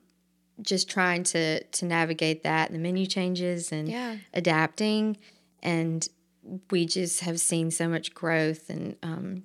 [0.63, 4.17] just trying to to navigate that and the menu changes and Yeah.
[4.35, 5.17] adapting.
[5.63, 6.07] And
[6.71, 9.43] we just have seen so much growth and um,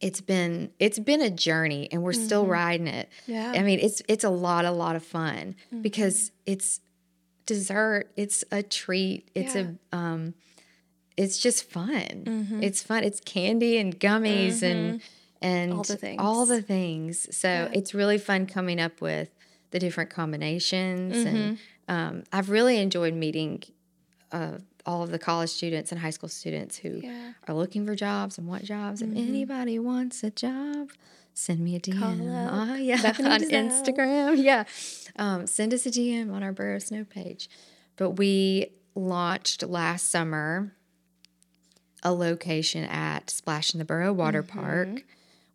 [0.00, 3.08] it's been it's been a journey and we're still riding it.
[3.26, 3.52] Yeah.
[3.54, 6.80] i mean it's it's a lot a lot of fun because it's
[7.46, 9.68] dessert it's a treat it's Yeah.
[9.92, 10.34] a um
[11.16, 12.58] it's just fun.
[12.62, 15.00] It's fun it's candy and gummies and
[15.42, 16.20] and All the things.
[16.20, 19.30] all the things so it's really fun coming up with
[19.70, 23.62] the different combinations and um, i've really enjoyed meeting
[24.32, 27.32] uh, all of the college students and high school students who Yeah.
[27.46, 29.00] are looking for jobs and want jobs.
[29.02, 30.90] If anybody wants a job,
[31.34, 32.02] send me a DM.
[32.02, 33.68] up Uh, yeah, Bethany on.
[33.68, 34.36] Instagram.
[34.42, 34.64] Yeah,
[35.16, 37.48] um, send us a DM on our Boro Sno page.
[37.96, 40.72] But we launched last summer
[42.02, 45.04] a location at Splash in the Boro Water Park,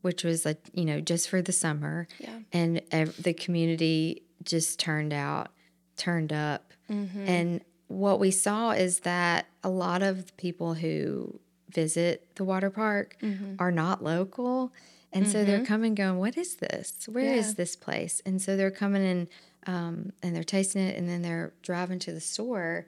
[0.02, 2.40] which was like you know just for the summer, Yeah.
[2.54, 5.52] and ev- the community just turned out,
[5.96, 7.28] turned up, mm-hmm.
[7.28, 12.70] and what we saw is that a lot of the people who visit the water
[12.70, 13.56] park mm-hmm.
[13.60, 14.74] are not local.
[15.14, 15.66] And so they're mm-hmm.
[15.66, 17.08] coming going, what is this?
[17.10, 17.54] Where is Yeah.
[17.56, 18.22] this place?
[18.26, 19.30] And so they're coming in
[19.66, 22.86] um, and they're tasting it and then they're driving to the store.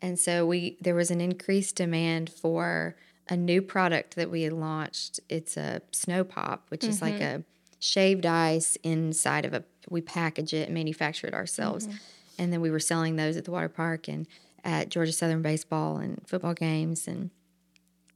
[0.00, 2.96] And so we there was an increased demand for
[3.28, 5.20] a new product that we had launched.
[5.28, 7.40] It's a snow pop, which is like mm-hmm.
[7.40, 7.44] a
[7.78, 11.86] shaved ice inside of a we package it and manufacture it ourselves.
[11.86, 11.96] Mm-hmm.
[12.38, 14.26] And then we were selling those at the water park and
[14.64, 17.06] at Georgia Southern baseball and football games.
[17.06, 17.30] And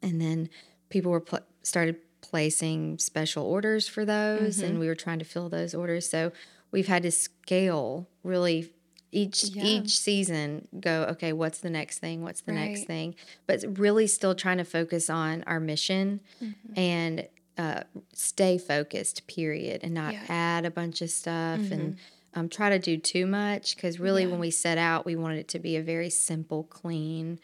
[0.03, 0.49] and then
[0.89, 4.67] people were pl- started placing special orders for those mm-hmm.
[4.67, 6.09] and we were trying to fill those orders.
[6.09, 6.33] So
[6.71, 8.73] we've had to scale really
[9.13, 9.63] each Yeah.
[9.65, 13.15] each season go okay what's the next thing what's the next thing
[13.47, 16.73] but really still trying to focus on our mission Mm-hmm.
[16.79, 17.83] and uh,
[18.15, 20.21] stay focused period and not Yeah.
[20.23, 20.33] Mm-hmm.
[20.33, 21.99] add a bunch of stuff and
[22.35, 25.49] um, try to do too much because really when we set out we wanted it
[25.49, 27.39] to be a very simple clean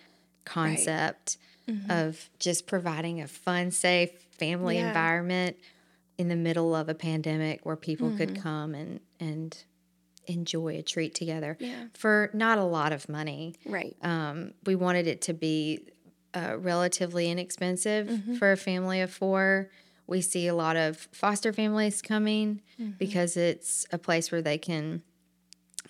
[0.53, 1.37] concept
[1.91, 4.85] of just providing a fun safe family Mm-hmm.
[4.85, 4.89] Yeah.
[4.89, 5.57] environment
[6.17, 8.43] in the middle of a pandemic where people could Mm-hmm.
[8.43, 9.65] come and and
[10.29, 11.87] enjoy a treat together Yeah.
[11.95, 13.55] for not a lot of money.
[13.67, 13.97] Right.
[14.03, 15.81] Um, we wanted it to be
[16.35, 18.35] uh, relatively inexpensive Mm-hmm.
[18.37, 19.71] for a family of four.
[20.07, 22.93] We see a lot of foster families coming Mm-hmm.
[22.99, 25.03] because it's a place where they can.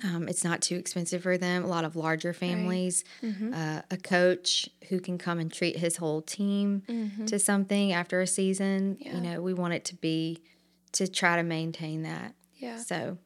[0.05, 1.64] Um, it's not too expensive for them.
[1.64, 3.53] A lot of larger families, Mm-hmm.
[3.53, 7.24] uh, a coach who can come and treat his whole team Mm-hmm.
[7.27, 8.96] to something after a season.
[9.01, 10.40] You know, we want it to be
[10.92, 12.35] to try to maintain that.
[12.57, 12.79] Yeah.
[12.79, 13.18] So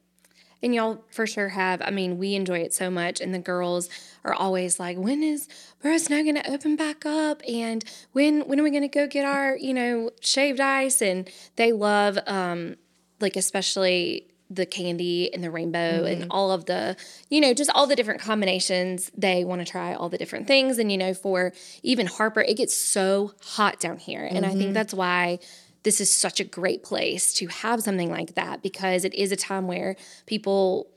[0.62, 1.82] And y'all for sure have.
[1.82, 3.20] I mean, we enjoy it so much.
[3.20, 3.88] And the girls
[4.24, 5.48] are always like, when is
[5.82, 7.42] Boro Sno going to open back up?
[7.48, 11.02] And when when are we going to go get our, you know, shaved ice?
[11.02, 12.76] And they love, um,
[13.20, 16.94] like, especially the candy and the rainbow and all of the,
[17.30, 19.10] you know, just all the different combinations.
[19.16, 20.78] They want to try all the different things.
[20.78, 24.28] And, you know, for even Harper, it gets so hot down here.
[24.30, 25.38] And I think that's why
[25.82, 29.36] this is such a great place to have something like that because it is a
[29.36, 30.88] time where people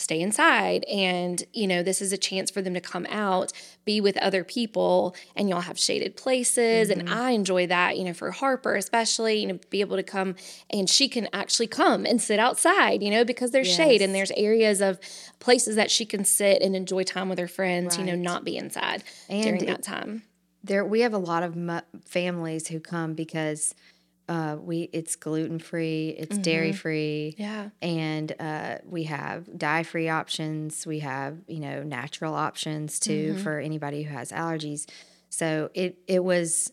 [0.00, 3.52] stay inside and you know this is a chance for them to come out
[3.84, 6.88] be with other people and y'all have shaded places.
[6.88, 7.18] And mm-hmm.
[7.18, 10.36] i enjoy that you know for harper especially you know be able to come
[10.70, 14.32] and she can actually come and sit outside you know because there's shade and there's
[14.32, 14.98] areas of
[15.38, 18.56] places that she can sit and enjoy time with her friends you know not be
[18.56, 20.22] inside And during it- that time.
[20.64, 23.74] there we have a lot of mu- families who come because
[24.30, 30.08] uh, we it's gluten free, it's dairy free, yeah and uh, we have dye free
[30.08, 30.86] options.
[30.86, 34.88] We have you know natural options too for anybody who has allergies.
[35.30, 36.72] So it it was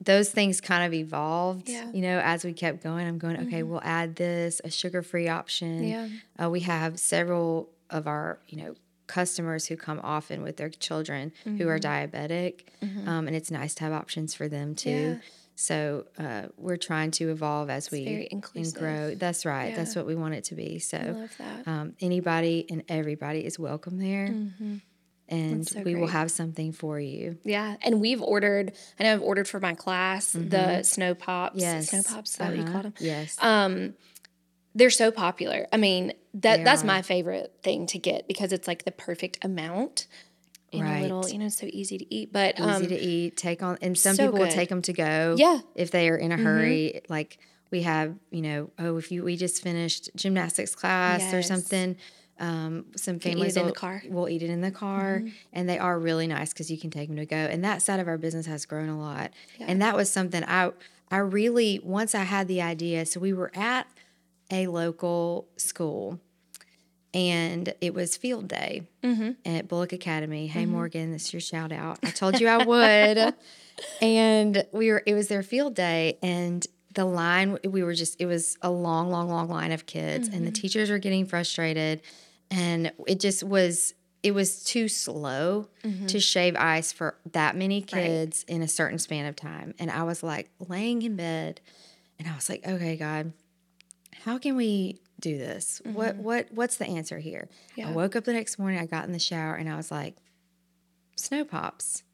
[0.00, 1.68] those things kind of evolved.
[1.68, 1.90] Yeah.
[1.92, 3.62] You know, as we kept going, I'm going okay.
[3.62, 5.84] We'll add this a sugar free option.
[5.86, 6.08] Yeah.
[6.42, 8.74] Uh, we have several of our you know
[9.08, 12.62] customers who come often with their children who are diabetic,
[13.06, 14.90] um, and it's nice to have options for them too.
[14.90, 15.16] Yeah.
[15.60, 19.16] So uh, we're trying to evolve as we very and grow.
[19.16, 19.74] That's right.
[19.74, 20.78] That's what we want it to be.
[20.78, 21.26] So
[21.66, 24.76] um, anybody and everybody is welcome there, and Mm-hmm.
[25.58, 27.38] That's so we will have something for you.
[27.44, 28.72] Yeah, and we've ordered.
[29.00, 31.56] I know I've ordered for my class the snow pops.
[31.56, 31.60] Mm-hmm.
[31.60, 32.30] Yes, snow pops.
[32.30, 32.72] Is that what you Uh-huh.
[32.72, 32.94] called them?
[33.00, 33.94] Yes, Um,
[34.76, 35.66] they're so popular.
[35.72, 36.86] I mean, that They that's are.
[36.86, 40.06] my favorite thing to get because it's like the perfect amount
[40.72, 41.32] and a little, Right.
[41.32, 42.32] you know, so easy to eat.
[42.32, 43.36] But easy um, to eat.
[43.36, 45.34] Take on, and some so people will take them to go.
[45.38, 45.60] Yeah.
[45.74, 47.00] if they are in a hurry.
[47.08, 47.38] Like
[47.70, 51.96] we have, you know, oh, if you we just finished gymnastics class or something.
[52.40, 54.00] Um, some families in will, car.
[54.04, 54.14] Mm-hmm.
[54.14, 57.08] will eat it in the car, and they are really nice because you can take
[57.08, 57.34] them to go.
[57.36, 60.70] And that side of our business has grown a lot, and that was something I
[61.10, 63.06] I really once I had the idea.
[63.06, 63.88] So we were at
[64.52, 66.20] a local school,
[67.14, 69.30] and it was field day Mm-hmm.
[69.46, 70.46] at Bulloch Academy.
[70.46, 70.72] Hey mm-hmm.
[70.72, 71.98] Morgan, this is your shout out.
[72.02, 73.34] I told you I would.
[74.02, 78.26] and we were it was their field day and the line we were just it
[78.26, 80.60] was a long long long line of kids and the mm-hmm.
[80.60, 82.00] teachers were getting frustrated
[82.50, 86.06] and it just was it was too slow mm-hmm.
[86.06, 90.02] to shave ice for that many kids in a certain span of time and i
[90.02, 91.60] was like laying in bed
[92.18, 93.32] and i was like okay god
[94.24, 96.22] how can we do this what mm-hmm.
[96.22, 97.88] what what's the answer here Yeah.
[97.88, 100.16] i woke up the next morning i got in the shower and i was like
[101.16, 102.04] snow pops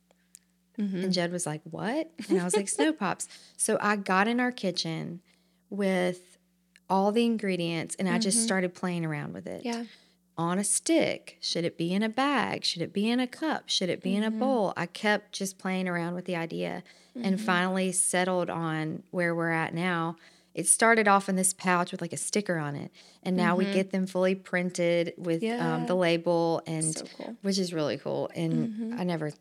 [0.76, 1.10] and mm-hmm.
[1.10, 2.10] Jed was like, What?
[2.28, 3.28] And I was like, Snow Pops.
[3.56, 5.20] So I got in our kitchen
[5.70, 6.38] with
[6.88, 8.46] all the ingredients and I just mm-hmm.
[8.46, 9.64] started playing around with it.
[9.64, 9.84] yeah,
[10.36, 11.38] On a stick.
[11.40, 12.64] Should it be in a bag?
[12.64, 13.68] Should it be in a cup?
[13.68, 14.72] Should it be in a bowl?
[14.76, 16.82] I kept just playing around with the idea
[17.14, 20.16] and finally settled on where we're at now.
[20.54, 22.92] It started off in this pouch with like a sticker on it,
[23.24, 27.36] and now we get them fully printed with um, the label, and So cool.
[27.42, 28.30] which is really cool.
[28.34, 29.32] And I never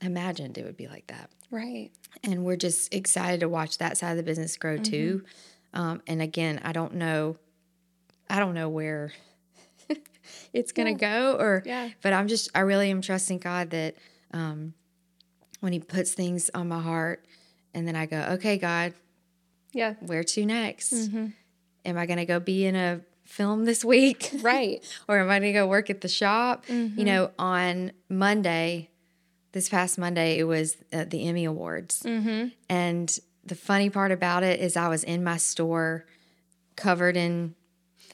[0.00, 1.90] imagined it would be like that right.
[2.22, 5.24] and we're just excited to watch that side of the business grow too.
[5.72, 7.36] Um, and again, I don't know,
[8.28, 9.12] I don't know where
[10.52, 11.88] it's gonna go, or Yeah.
[12.02, 13.96] but I'm just, I really am trusting God that
[14.32, 14.74] um,
[15.60, 17.24] when He puts things on my heart,
[17.74, 18.94] and then I go, okay, God,
[19.76, 20.92] Yeah, where to next?
[20.92, 21.34] Am
[21.84, 24.30] I gonna go be in a film this week?
[24.42, 24.82] right.
[25.08, 26.64] or am I going to go work at the shop?
[26.68, 28.88] You know, on Monday,
[29.52, 32.02] this past Monday, it was uh, the Emmy Awards.
[32.04, 32.48] Mm-hmm.
[32.68, 36.06] And the funny part about it is, I was in my store
[36.76, 37.54] covered in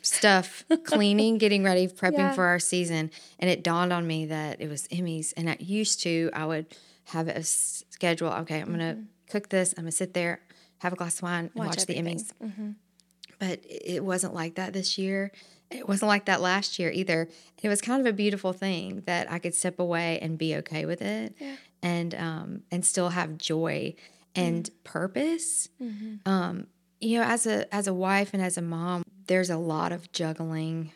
[0.00, 2.32] stuff, cleaning, getting ready, prepping Yeah.
[2.32, 3.10] for our season.
[3.38, 5.32] And it dawned on me that it was Emmys.
[5.36, 6.66] And I used to, I would
[7.04, 8.28] have a schedule.
[8.30, 8.98] Okay, I'm going to
[9.30, 10.40] cook this, I'm going to sit there,
[10.82, 12.18] have a glass of wine, and watch, the everything.
[12.18, 12.74] Emmys
[13.38, 15.32] but it wasn't like that this year.
[15.68, 17.28] It wasn't like that last year either.
[17.60, 20.84] It was kind of a beautiful thing that I could step away and be okay
[20.86, 21.56] with it, Yeah.
[21.82, 23.94] and um, and still have joy
[24.36, 25.68] and purpose.
[26.24, 26.66] Um,
[27.00, 30.12] you know, as a as a wife and as a mom, there's a lot of
[30.12, 30.92] juggling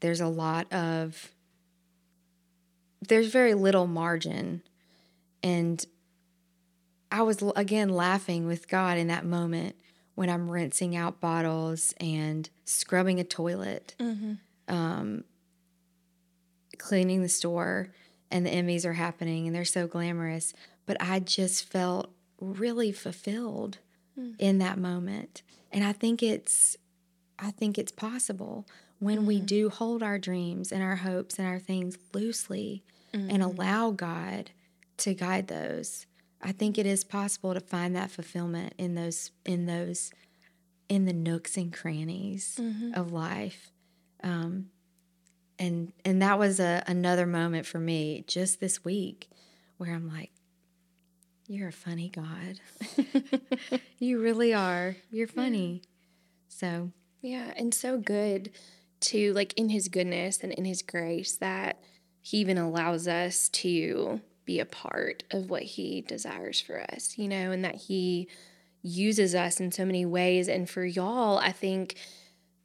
[0.00, 1.30] there's a lot of
[3.08, 4.62] there's very little margin
[5.42, 5.84] and
[7.10, 9.76] i was again laughing with god in that moment
[10.14, 14.34] when i'm rinsing out bottles and scrubbing a toilet mm-hmm.
[14.74, 15.24] um,
[16.78, 17.88] cleaning the store
[18.30, 20.52] and the emmys are happening and they're so glamorous
[20.86, 23.78] but i just felt really fulfilled
[24.18, 24.34] mm.
[24.38, 26.76] in that moment and i think it's
[27.38, 28.66] i think it's possible
[29.00, 29.26] when mm-hmm.
[29.26, 33.30] we do hold our dreams and our hopes and our things loosely mm-hmm.
[33.30, 34.50] and allow God
[34.98, 36.06] to guide those,
[36.42, 40.10] I think it is possible to find that fulfillment in those in those
[40.88, 42.94] in the nooks and crannies mm-hmm.
[42.94, 43.70] of life.
[44.22, 44.66] Um,
[45.58, 49.28] and and that was a, another moment for me just this week
[49.76, 50.30] where I'm like,
[51.46, 52.60] you're a funny God.
[53.98, 54.96] you really are.
[55.10, 55.82] You're funny.
[55.82, 55.88] Yeah.
[56.48, 58.50] So yeah, and so good
[59.00, 61.82] to like in his goodness and in his grace that
[62.22, 64.20] he even allows us to
[64.50, 68.26] be a part of what he desires for us, you know, and that he
[68.82, 70.48] uses us in so many ways.
[70.48, 71.94] And for y'all, I think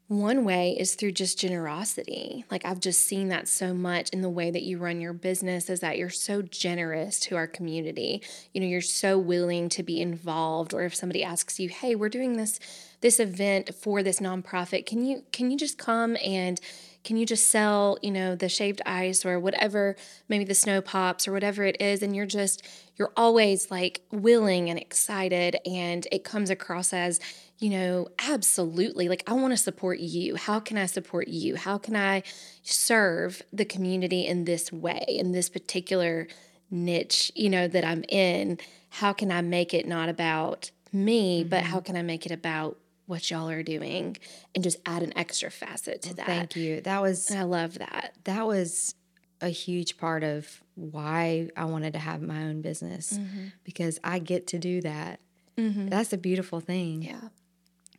[0.08, 2.44] one way is through just generosity.
[2.50, 5.70] Like I've just seen that so much in the way that you run your business
[5.70, 8.24] is that you're so generous to our community.
[8.52, 12.10] You know, you're so willing to be involved or if somebody asks you, "Hey, we're
[12.10, 12.60] doing this
[13.02, 14.88] this event for this nonprofit.
[14.88, 16.60] Can you can you just come and
[17.06, 19.96] can you just sell, you know, the shaved ice or whatever,
[20.28, 24.70] maybe the snow pops or whatever it is and you're just you're always like willing
[24.70, 27.20] and excited and it comes across as
[27.58, 29.08] you know, absolutely.
[29.08, 30.36] Like, I want to support you.
[30.36, 31.56] How can I support you?
[31.56, 32.24] How can I
[32.64, 36.28] serve the community in this way, in this particular
[36.70, 38.60] niche, you know, that I'm in?
[38.90, 41.50] How can I make it not about me, mm-hmm.
[41.50, 44.18] but how can I make it about what y'all are doing
[44.54, 46.26] and just add an extra facet to that?
[46.26, 46.82] Thank you.
[46.82, 48.16] That was, and I love that.
[48.24, 48.96] That was
[49.42, 53.48] a huge part of why I wanted to have my own business mm-hmm.
[53.64, 55.20] because I get to do that.
[55.58, 55.88] Mm-hmm.
[55.88, 57.04] That's a beautiful thing.
[57.04, 57.30] Yeah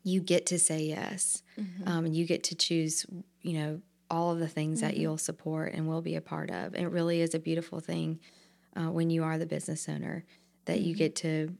[0.06, 1.88] you get to say yes mm-hmm.
[1.88, 3.04] um, and you get to choose
[3.42, 4.86] you know all of the things mm-hmm.
[4.86, 8.20] that you'll support and will be a part of it really is a beautiful thing
[8.76, 10.24] uh, when you are the business owner
[10.66, 10.88] that mm-hmm.
[10.88, 11.52] you get to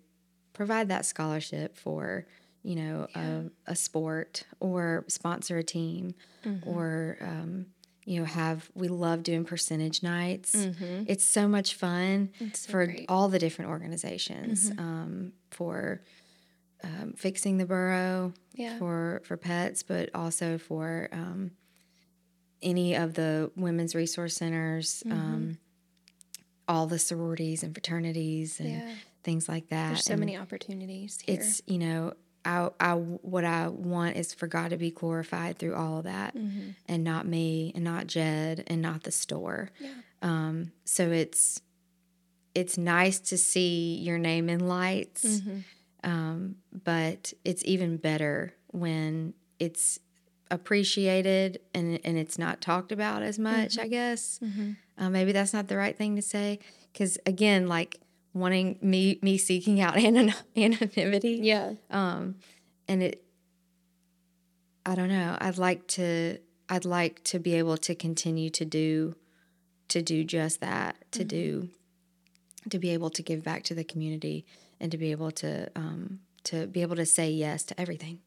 [0.53, 2.25] provide that scholarship for
[2.67, 3.41] you know yeah.
[3.67, 6.69] a, a, sport or sponsor a team mm-hmm.
[6.69, 7.67] or um,
[8.05, 11.05] you know have we love doing percentage nights mm-hmm.
[11.07, 13.07] it's so much fun so for great.
[13.09, 14.81] all the different organizations mm-hmm.
[14.81, 16.01] um, for
[16.85, 18.79] um, fixing the Boro yeah.
[18.79, 21.53] for for pets, but also for um,
[22.63, 25.19] any of the women's resource centers, mm-hmm.
[25.19, 25.59] um,
[26.69, 28.95] all the sororities and fraternities and yeah.
[29.23, 29.89] things like that.
[29.89, 31.19] There's so and many opportunities.
[31.25, 31.37] Here.
[31.39, 32.15] It's you know.
[32.47, 36.37] I, I, what I want is for God to be glorified through all of that,
[36.37, 36.71] mm-hmm.
[36.87, 39.71] and not me, and not Jed, and not the store.
[39.81, 39.91] Yeah.
[40.23, 41.61] Um, so it's
[42.55, 45.59] it's nice to see your name in lights, mm-hmm.
[46.07, 49.99] Um, but it's even better when it's
[50.53, 53.85] appreciated and, and it's not talked about as much, mm-hmm.
[53.85, 54.39] I guess.
[54.43, 54.73] Mm-hmm.
[54.97, 56.61] Uh, maybe that's not the right thing to say.
[56.93, 57.99] Because again, like
[58.37, 59.97] wanting me, me seeking out
[60.57, 61.41] anonymity.
[61.43, 61.73] Yeah.
[61.91, 62.37] Um,
[62.87, 63.25] and it,
[64.85, 65.37] I don't know.
[65.41, 69.17] I'd like to, I'd like to be able to continue to do,
[69.89, 71.29] to do just that, to mm-hmm.
[71.29, 71.69] do,
[72.71, 74.45] to be able to give back to the community
[74.81, 78.21] and to be able to um, to be able to say yes to everything.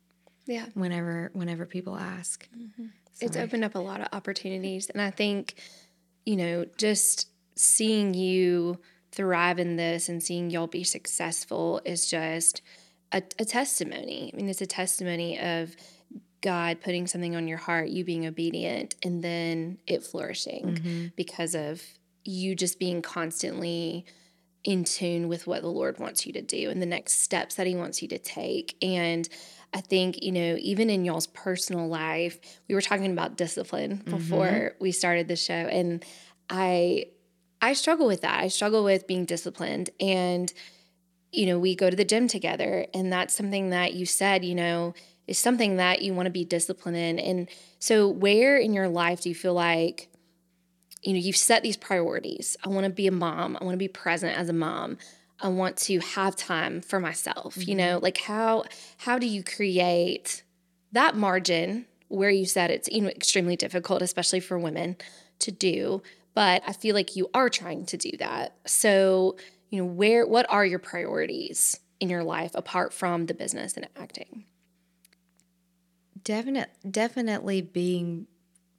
[0.45, 0.65] Yeah.
[0.73, 2.87] Whenever whenever people ask, mm-hmm.
[3.21, 5.55] it's opened up a lot of opportunities, and I think
[6.25, 8.79] you know just seeing you
[9.11, 12.61] thrive in this and seeing y'all be successful is just
[13.11, 14.31] a, a testimony.
[14.33, 15.75] I mean, it's a testimony of
[16.41, 21.07] God putting something on your heart, you being obedient, and then it flourishing mm-hmm.
[21.15, 21.81] because of
[22.23, 24.05] you just being constantly
[24.63, 27.67] in tune with what the Lord wants you to do and the next steps that
[27.67, 28.75] He wants you to take.
[28.81, 29.27] And
[29.73, 34.11] I think, you know, even in y'all's personal life, we were talking about discipline mm-hmm.
[34.11, 34.83] before mm-hmm.
[34.83, 35.53] we started the show.
[35.53, 36.03] And
[36.49, 37.05] I
[37.61, 38.39] I struggle with that.
[38.39, 39.89] I struggle with being disciplined.
[39.99, 40.51] And,
[41.31, 42.85] you know, we go to the gym together.
[42.93, 44.93] And that's something that you said, you know,
[45.27, 47.19] is something that you want to be disciplined in.
[47.19, 47.49] And
[47.79, 50.09] so where in your life do you feel like
[51.01, 52.57] you know, you've set these priorities.
[52.63, 53.57] I want to be a mom.
[53.59, 54.97] I want to be present as a mom.
[55.41, 57.55] I want to have time for myself.
[57.55, 57.69] Mm-hmm.
[57.69, 58.03] You know, mm-hmm.
[58.03, 58.65] like how
[58.97, 60.43] how do you create
[60.91, 64.97] that margin where you said it's you know extremely difficult, especially for women
[65.39, 66.01] to do,
[66.39, 68.55] but I feel like you are trying to do that.
[68.65, 69.35] So,
[69.67, 73.89] you know, where what are your priorities in your life apart from the business and
[73.97, 74.45] acting?
[76.23, 78.27] Definite, definitely being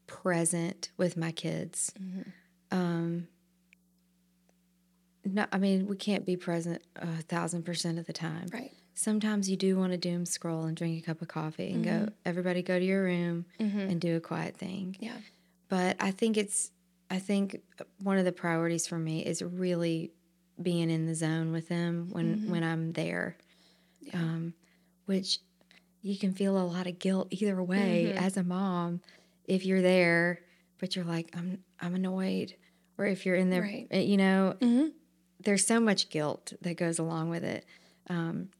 [0.06, 1.92] present with my kids.
[2.02, 2.78] Mm-hmm.
[2.78, 3.28] Um,
[5.26, 8.46] no, I mean we can't be present a thousand percent of the time.
[8.50, 8.72] Right.
[8.94, 11.90] Sometimes you do want to doom scroll and drink a cup of coffee and go.
[11.90, 12.14] Mm-hmm.
[12.24, 13.80] Everybody go to your room mm-hmm.
[13.80, 14.96] and do a quiet thing.
[14.98, 15.18] Yeah.
[15.68, 16.70] But I think it's.
[17.10, 17.60] I think
[18.02, 20.12] one of the priorities for me is really
[20.62, 23.36] being in the zone with them when when I'm there,
[24.14, 24.54] um,
[25.06, 25.38] which
[26.02, 29.00] you can feel a lot of guilt either way as a mom
[29.44, 30.40] if you're there,
[30.78, 32.54] but you're like I'm I'm annoyed,
[32.98, 33.88] or if you're in there, Right.
[33.92, 34.92] uh, you know, Mhm.
[35.42, 37.64] there's so much guilt that goes along with it,
[38.08, 38.50] um,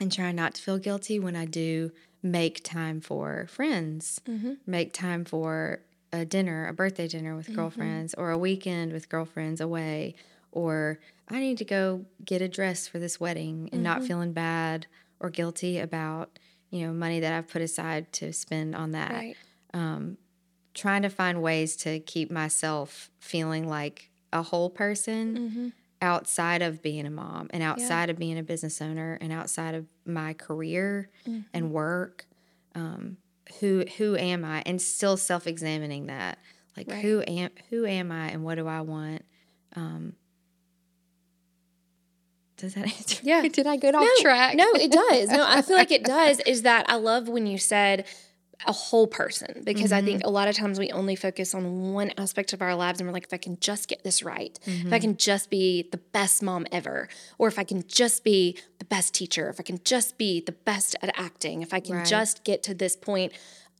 [0.00, 1.92] and trying not to feel guilty when I do
[2.22, 4.20] make time for friends,
[4.66, 5.80] make time for
[6.20, 7.56] a dinner, a birthday dinner with mm-hmm.
[7.56, 10.14] girlfriends, or a weekend with girlfriends away,
[10.52, 10.98] or
[11.28, 14.06] I need to go get a dress for this wedding and not mm-hmm.
[14.06, 14.86] feeling bad
[15.20, 16.38] or guilty about
[16.70, 19.12] you know money that I've put aside to spend on that.
[19.12, 19.36] Right.
[19.74, 20.18] Um,
[20.74, 25.68] trying to find ways to keep myself feeling like a whole person mm-hmm.
[26.02, 29.86] outside of being a mom and outside of being a business owner and outside of
[30.04, 31.08] my career
[31.54, 32.26] and work.
[32.74, 33.16] Um,
[33.60, 36.38] who who am i and still self-examining that
[36.76, 37.02] like Right.
[37.02, 39.22] who am who am i and what do i want
[39.76, 40.14] um,
[42.56, 43.42] does that answer Yeah.
[43.48, 45.28] did i get off no, track No, it does.
[45.30, 46.40] No, I feel like it does.
[46.40, 48.06] Is that I love when you said
[48.66, 50.28] a whole person because I think mm-hmm.
[50.28, 53.12] a lot of times we only focus on one aspect of our lives and we're
[53.12, 54.96] like, if I can just get this right, if I mm-hmm.
[54.96, 59.12] can just be the best mom ever, or if I can just be the best
[59.14, 62.06] teacher, if I can just be the best at acting, if I can Right.
[62.06, 63.32] just get to this point.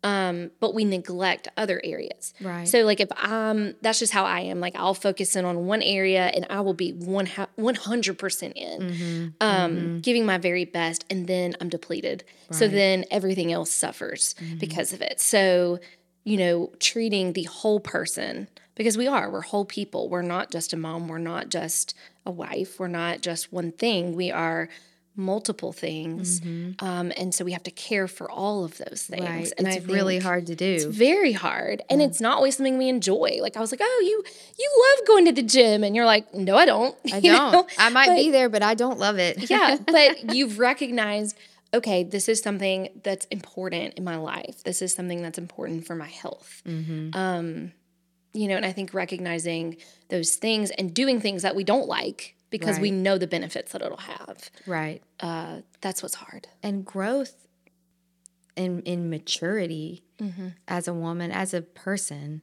[0.07, 2.32] Um, but we neglect other areas.
[2.40, 2.68] Right.
[2.68, 4.61] So like if I'm that's just how I am.
[4.61, 8.52] Like I'll focus in on one area and I will be one one hundred percent
[8.57, 12.22] in, um, giving my very best, and then I'm depleted.
[12.52, 15.20] So then everything else suffers because of it.
[15.20, 15.80] So
[16.22, 20.09] you know, treating the whole person because we are we're whole people.
[20.09, 21.09] We're not just a mom.
[21.09, 21.94] We're not just
[22.24, 22.78] a wife.
[22.78, 24.14] We're not just one thing.
[24.14, 24.68] We are
[25.17, 26.41] multiple things,
[26.81, 29.23] um, and so we have to care for all of those things.
[29.25, 29.53] right.
[29.59, 30.64] And it's really hard to do.
[30.67, 33.39] It's very hard and it's not always something we enjoy.
[33.41, 34.23] Like i was like oh you
[34.59, 36.95] you love going to the gym and you're like no i don't.
[37.12, 37.53] I you don't.
[37.53, 37.67] know?
[37.79, 39.49] i might But- be there but i don't love it.
[39.51, 41.37] Yeah but you've recognized
[41.75, 44.62] okay this is something that's important in my life.
[44.64, 46.62] This is something that's important for my health.
[46.67, 47.73] Um
[48.33, 49.79] you know and i think recognizing
[50.11, 53.82] those things and doing things that we don't like because we know the benefits that
[53.82, 57.47] it'll have right uh that's what's hard and growth
[58.57, 60.49] in in maturity Mm-hmm.
[60.66, 62.40] as a woman as a person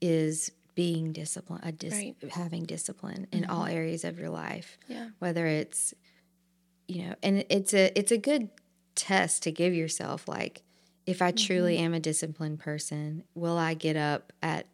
[0.00, 2.16] is being disciplined a dis- Right.
[2.20, 2.40] Mm-hmm.
[2.40, 5.92] having discipline in all areas of your life yeah whether it's
[6.86, 8.48] you know and it's a it's a good
[8.94, 10.62] test to give yourself like
[11.04, 11.84] if i truly Mm-hmm.
[11.86, 14.66] am a disciplined person will i get up at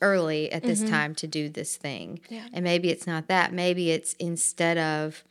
[0.00, 2.34] early at this time to do this thing Mm-hmm.
[2.34, 2.46] Yeah.
[2.52, 5.22] and maybe it's not that maybe it's instead of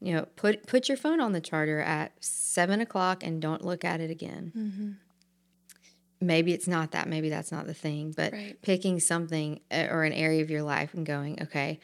[0.00, 3.84] you know put put your phone on the charger at seven o'clock and don't look
[3.84, 4.90] at it again Mm-hmm.
[6.20, 8.60] maybe it's not that maybe that's not the thing but Right.
[8.62, 11.78] picking something uh, or an area of your life and going okay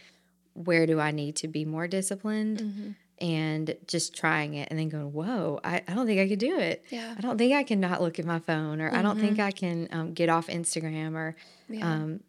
[0.54, 2.90] where do i need to be more disciplined Mm-hmm.
[3.20, 6.58] And just trying it and then going whoa I, I don't think i could do
[6.58, 6.84] it.
[6.90, 7.14] Yeah.
[7.16, 9.50] i don't think i can not look at my phone or i don't think i
[9.50, 11.36] can um, get off instagram or
[11.68, 11.92] Yeah.
[11.92, 12.20] um,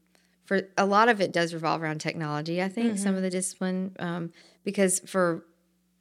[0.45, 3.95] for a lot of it does revolve around technology i think some of the discipline
[3.99, 4.31] um,
[4.63, 5.45] because for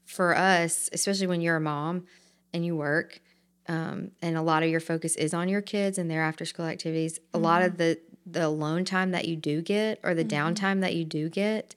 [0.05, 2.05] for us especially when you're a mom
[2.53, 3.21] and you work
[3.69, 6.67] um, and a lot of your focus is on your kids and their after school
[6.67, 10.81] activities a lot of the the alone time that you do get or the downtime
[10.81, 11.75] that you do get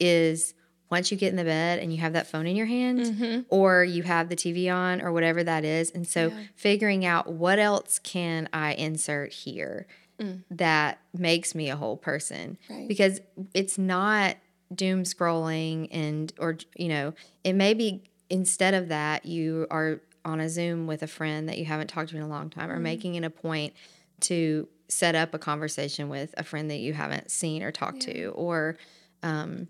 [0.00, 0.52] is
[0.90, 3.40] once you get in the bed and you have that phone in your hand mm-hmm.
[3.48, 5.90] or you have the TV on or whatever that is.
[5.90, 9.86] And so figuring out what else can I insert here
[10.20, 10.42] mm.
[10.50, 12.58] that makes me a whole person.
[12.70, 12.86] Right.
[12.86, 13.20] because
[13.54, 14.36] it's not
[14.74, 17.14] doom scrolling and or you know
[17.44, 21.56] it may be instead of that you are on a zoom with a friend that
[21.56, 22.82] you haven't talked to in a long time or mm-hmm.
[22.82, 23.72] making it a point
[24.18, 28.28] to set up a conversation with a friend that you haven't seen or talked to
[28.30, 28.76] or
[29.22, 29.68] um,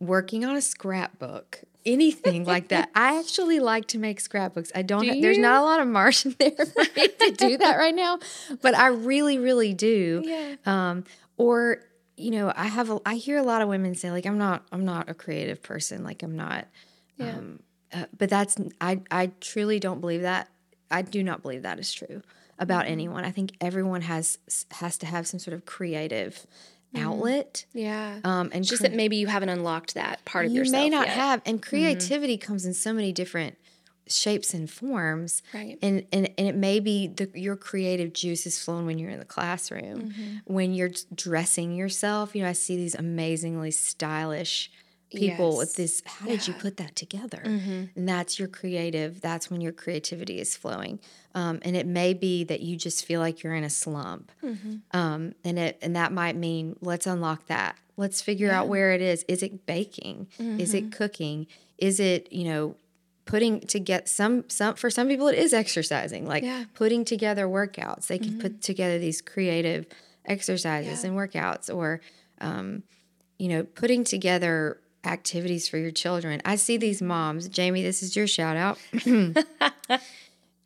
[0.00, 2.90] working on a scrapbook anything like that.
[2.94, 4.70] I actually like to make scrapbooks.
[4.74, 7.76] I don't Do there's not a lot of margin there for me to do that
[7.78, 8.18] right now
[8.62, 10.22] but i really really do.
[10.24, 10.56] Yeah.
[10.66, 11.04] um,
[11.36, 11.82] or
[12.16, 14.64] you know i have a, i hear a lot of women say like i'm not
[14.72, 16.04] i'm not a creative person.
[16.04, 16.66] Like i'm not
[17.16, 17.30] Yeah.
[17.30, 17.60] um,
[17.92, 20.48] uh, but that's i i truly don't believe that.
[20.90, 22.22] I do not believe that is true
[22.58, 22.92] about Mm-hmm.
[22.92, 23.24] anyone.
[23.24, 24.38] I think everyone has
[24.72, 26.46] has to have some sort of creative
[26.96, 28.20] outlet Yeah.
[28.24, 28.62] um and Mm-hmm.
[28.62, 30.82] Just that maybe you haven't unlocked that part of you yourself.
[30.84, 31.16] may not yet.
[31.16, 33.56] have and creativity comes in so many different
[34.06, 35.78] shapes and forms Right.
[35.82, 39.18] and and, and it may be the, your creative juice is flowing when you're in
[39.18, 40.14] the classroom
[40.46, 44.70] when you're dressing yourself you know i see these amazingly stylish
[45.10, 47.40] people with this how did you put that together?
[47.44, 50.98] And that's your creative that's when your creativity is flowing.
[51.34, 54.30] Um, and it may be that you just feel like you're in a slump.
[54.92, 57.76] Um, and it and that might mean let's unlock that.
[57.96, 59.24] Let's figure out where it is.
[59.28, 60.28] Is it baking?
[60.38, 61.46] Is it cooking?
[61.78, 62.76] Is it you know
[63.24, 66.64] putting to get some some for some people it is exercising like Yeah.
[66.74, 68.06] putting together workouts.
[68.06, 69.84] They can put together these creative
[70.24, 71.10] exercises Yeah.
[71.10, 72.00] and workouts or
[72.40, 72.82] um,
[73.38, 76.40] you know putting together activities for your children.
[76.44, 77.48] I see these moms.
[77.48, 78.78] Jamie this is your shout out.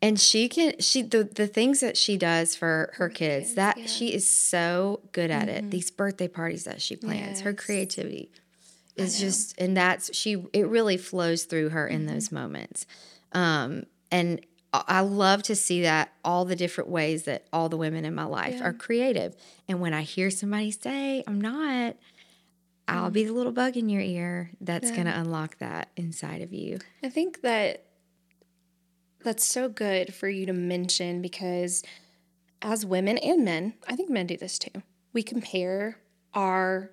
[0.03, 4.13] And she can she the the things that she does for her kids that she
[4.13, 5.71] is so good at it.
[5.71, 8.33] These birthday parties that she plans her creativity
[8.97, 12.85] is just and that's she it really flows through her in those moments.
[13.31, 14.41] Um and
[14.73, 18.15] I I love to see that all the different ways that all the women in
[18.15, 19.37] my life are creative.
[19.69, 21.95] And when I hear somebody say, I'm not,
[22.89, 26.53] I'll be the little bug in your ear that's going to unlock that inside of
[26.53, 26.79] you.
[27.03, 27.87] I think that
[29.23, 31.83] that's so good for you to mention because
[32.61, 34.83] as women and men, I think men do this too.
[35.13, 35.99] We compare
[36.35, 36.91] our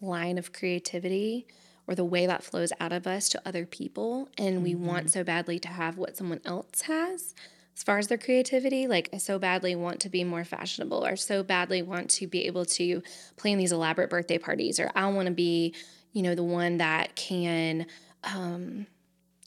[0.00, 1.46] line of creativity
[1.86, 5.18] or the way that flows out of us to other people and we want mm-hmm.
[5.18, 7.34] so badly to have what someone else has
[7.80, 11.16] as far as their creativity like i so badly want to be more fashionable or
[11.16, 13.02] so badly want to be able to
[13.38, 15.74] plan these elaborate birthday parties or i want to be
[16.12, 17.86] you know the one that can
[18.24, 18.86] um,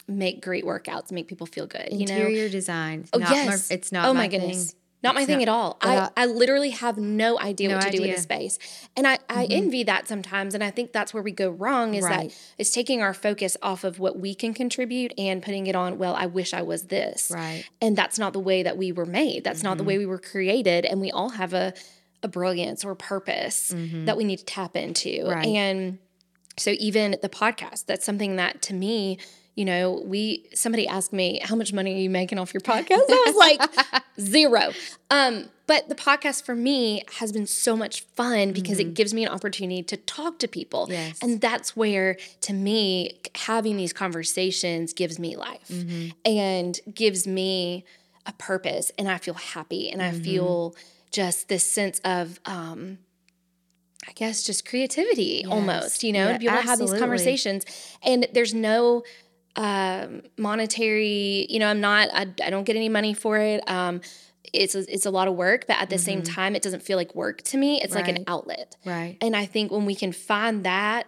[0.07, 3.05] make great workouts make people feel good you know Interior design.
[3.13, 4.79] Oh my- yes, it's not Oh my, my goodness, thing.
[5.03, 5.77] Not my thing at all.
[5.81, 8.15] I I literally have no idea No what to do with idea.
[8.15, 8.59] the space,
[8.95, 9.51] and I I mm-hmm.
[9.51, 11.93] envy that sometimes, and I think that's where we go wrong.
[11.95, 12.29] Is Right.
[12.29, 15.97] that it's taking our focus off of what we can contribute and putting it on.
[15.97, 17.65] Well, I wish I was this, Right.
[17.81, 19.43] and that's not the way that we were made.
[19.43, 19.87] That's not the mm-hmm.
[19.89, 21.73] way we were created, and we all have a
[22.23, 24.05] a brilliance or purpose mm-hmm.
[24.05, 25.45] that we need to tap into, Right.
[25.45, 25.97] and
[26.57, 29.17] so even the podcast, that's something that to me,
[29.55, 33.01] you know, we somebody asked me, how much money are you making off your podcast?
[33.09, 34.71] I was like, zero.
[35.11, 39.23] Um, but the podcast for me has been so much fun because it gives me
[39.25, 40.87] an opportunity to talk to people.
[40.89, 41.19] Yes.
[41.21, 45.71] And that's where, to me, having these conversations gives me life
[46.25, 47.85] and gives me
[48.25, 48.91] a purpose.
[48.97, 50.75] And I feel happy and I feel
[51.11, 52.97] just this sense of, um,
[54.05, 57.65] I guess just creativity almost, you know, Yeah, to be able to have these conversations.
[58.03, 59.03] And there's no
[59.55, 63.67] um, monetary, you know, I'm not, I, I don't get any money for it.
[63.69, 64.01] Um,
[64.51, 66.97] it's a, it's a lot of work, but at the same time, it doesn't feel
[66.97, 67.81] like work to me.
[67.81, 68.23] It's like an Mm-hmm.
[68.31, 68.75] Outlet.
[68.85, 69.17] Right.
[69.21, 71.07] And I think when we can find that,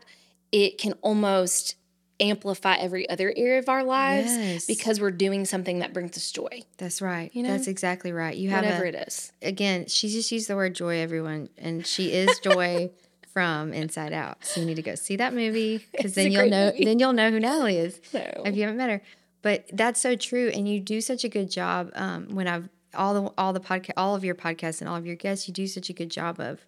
[0.52, 1.76] it can almost
[2.20, 4.66] amplify every other area of our lives Yes.
[4.66, 7.30] because we're doing something that brings us joy, That's right.
[7.34, 7.50] You know?
[7.50, 8.36] That's exactly right.
[8.36, 9.32] You have whatever a, it is.
[9.42, 12.90] again, she just used the word joy, everyone, and she is joy
[13.36, 14.46] from Inside Out.
[14.46, 16.86] So you need to go see that movie because then you'll know movie.
[16.86, 19.02] then you'll know who Natalie is if you haven't met her.
[19.42, 21.92] But that's so true, and you do such a good job.
[21.96, 25.06] Um, when I've all the all the podcast, all of your podcasts and all of
[25.06, 26.66] your guests, you do such a good job of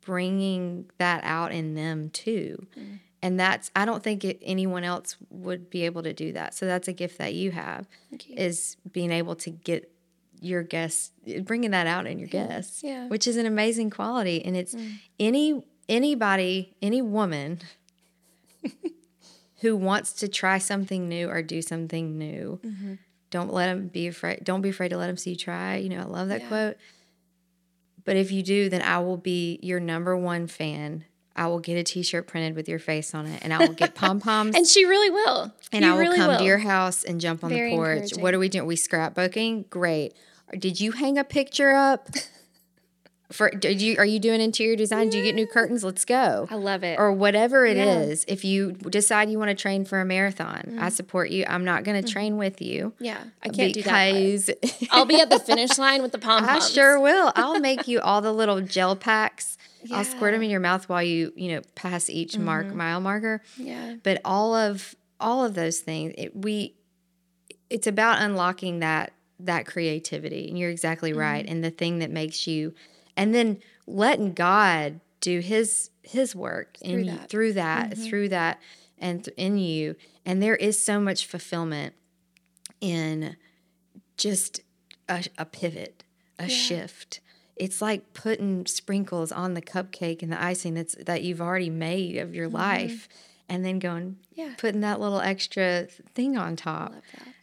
[0.00, 2.66] bringing that out in them too.
[2.78, 3.00] Mm.
[3.22, 6.54] And that's I don't think it, anyone else would be able to do that.
[6.54, 7.86] So that's a gift that you have
[8.30, 9.92] is being able to get
[10.40, 11.12] your guests
[11.42, 13.04] bringing that out in your guests Yeah.
[13.06, 13.08] Mm.
[13.08, 14.76] which is an amazing quality and it's
[15.18, 17.60] any anybody any woman
[19.60, 22.94] who wants to try something new or do something new Mm-hmm.
[23.30, 25.88] don't let them be afraid don't be afraid to let them see you try you
[25.88, 26.48] know i love that Yeah.
[26.48, 26.76] quote
[28.04, 31.76] but if you do then i will be your number one fan i will get
[31.76, 34.84] a t-shirt printed with your face on it and i will get pom-poms and she
[34.84, 35.52] really will.
[35.72, 36.38] and You I will really come will.
[36.38, 38.10] to your house and jump on Very the porch.
[38.18, 38.66] What are we doing?
[38.66, 39.68] We scrapbooking?
[39.70, 40.14] Great.
[40.58, 42.08] Did you hang a picture up?
[43.32, 45.08] For did you are you doing interior design?
[45.08, 45.82] Do you get new curtains?
[45.82, 46.46] Let's go.
[46.50, 46.98] I love it.
[46.98, 48.00] Or whatever it Yeah.
[48.00, 48.24] is.
[48.28, 50.82] If you decide you want to train for a marathon, Mm-hmm.
[50.82, 51.44] I support you.
[51.48, 52.12] I'm not going to mm-hmm.
[52.12, 54.12] train with you yeah, I can't do that.
[54.12, 54.50] because
[54.90, 56.64] I'll be at the finish line with the pom poms.
[56.66, 57.32] I sure will.
[57.34, 59.58] I'll make you all the little gel packs.
[59.92, 62.44] I'll squirt them in your mouth while you you know pass each mm-hmm.
[62.44, 63.94] mark mile marker Yeah.
[64.02, 66.74] but all of all of those things it, we
[67.70, 71.52] it's about unlocking that that creativity and you're exactly right mm-hmm.
[71.52, 72.74] and the thing that makes you
[73.16, 77.28] and then letting god do his his work in Through you- that.
[77.28, 78.60] through that through that
[78.98, 79.94] and th- in you.
[80.24, 81.94] And there is so much fulfillment
[82.80, 83.36] in
[84.16, 84.60] just
[85.08, 86.02] a, a pivot
[86.38, 87.20] a shift.
[87.56, 92.16] It's like putting sprinkles on the cupcake and the icing that's that you've already made
[92.18, 93.08] of your life
[93.48, 94.54] and then going Yeah.
[94.58, 96.92] putting that little extra thing on top.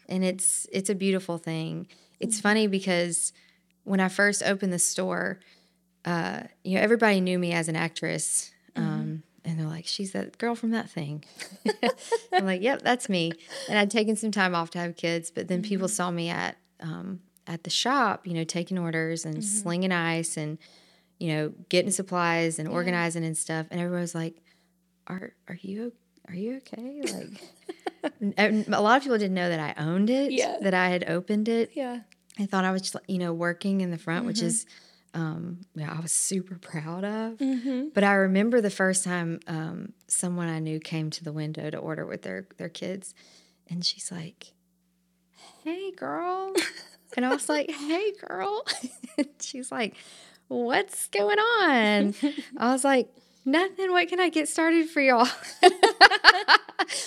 [0.08, 1.88] And it's it's a beautiful thing.
[2.20, 3.34] It's funny because
[3.84, 5.40] when I first opened the store,
[6.06, 8.52] uh, you know, everybody knew me as an actress.
[8.76, 11.24] Um, and they're like, she's that girl from that thing.
[12.34, 13.32] I'm like, yep, that's me.
[13.70, 16.58] And I'd taken some time off to have kids, but then people saw me at
[16.80, 20.58] um, at the shop, you know, taking orders and slinging ice and
[21.20, 23.68] you know, getting supplies and organizing and stuff.
[23.72, 24.36] And everyone was like,
[25.08, 25.94] "Are are you
[26.28, 27.02] are you okay?"
[28.04, 28.34] Like,
[28.68, 30.58] a lot of people didn't know that I owned it, Yeah.
[30.62, 31.72] that I had opened it.
[31.76, 32.00] Yeah.
[32.40, 34.48] I thought I was, just, you know, working in the front, which Mm-hmm.
[34.48, 34.66] is,
[35.14, 37.38] um, yeah, I was super proud of.
[37.38, 37.90] Mm-hmm.
[37.94, 41.78] But I remember the first time um, someone I knew came to the window to
[41.78, 43.14] order with their their kids,
[43.70, 44.54] and she's like,
[45.64, 46.54] "Hey, girl,"
[47.16, 48.66] and I was like, "Hey, girl,"
[49.40, 49.96] she's like,
[50.48, 52.16] "What's going on?"
[52.58, 53.10] I was like,
[53.46, 53.92] "Nothing.
[53.92, 55.28] What can I get started for y'all?"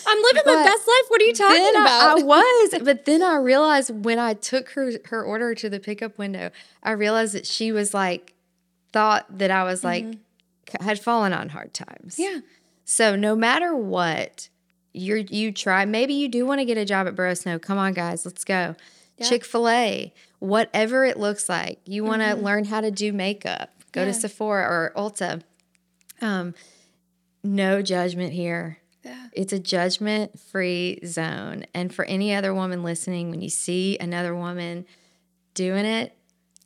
[0.07, 1.05] I'm living my best life.
[1.09, 2.19] What are you talking then I, about?
[2.19, 6.19] I was, but then I realized when I took her her order to the pickup
[6.19, 6.51] window,
[6.83, 8.35] I realized that she was like
[8.93, 10.85] thought that I was like mm-hmm.
[10.85, 12.19] had fallen on hard times.
[12.19, 12.41] yeah.
[12.85, 14.49] So no matter what,
[14.93, 15.85] you you try.
[15.85, 17.59] Maybe you do want to get a job at Boro Sno.
[17.59, 18.77] Come on, guys, let's go.
[19.19, 19.29] Yeah.
[19.29, 21.81] Chick Fil A, whatever it looks like.
[21.85, 22.45] You want to mm-hmm.
[22.45, 23.71] learn how to do makeup.
[23.93, 24.07] Go Yeah.
[24.09, 25.43] to Sephora or Ulta.
[26.21, 26.55] Um,
[27.45, 28.79] no judgment here.
[29.05, 29.29] Yeah.
[29.33, 31.65] It's a judgment free zone.
[31.75, 34.85] And for any other woman listening, when you see another woman
[35.55, 36.17] doing it,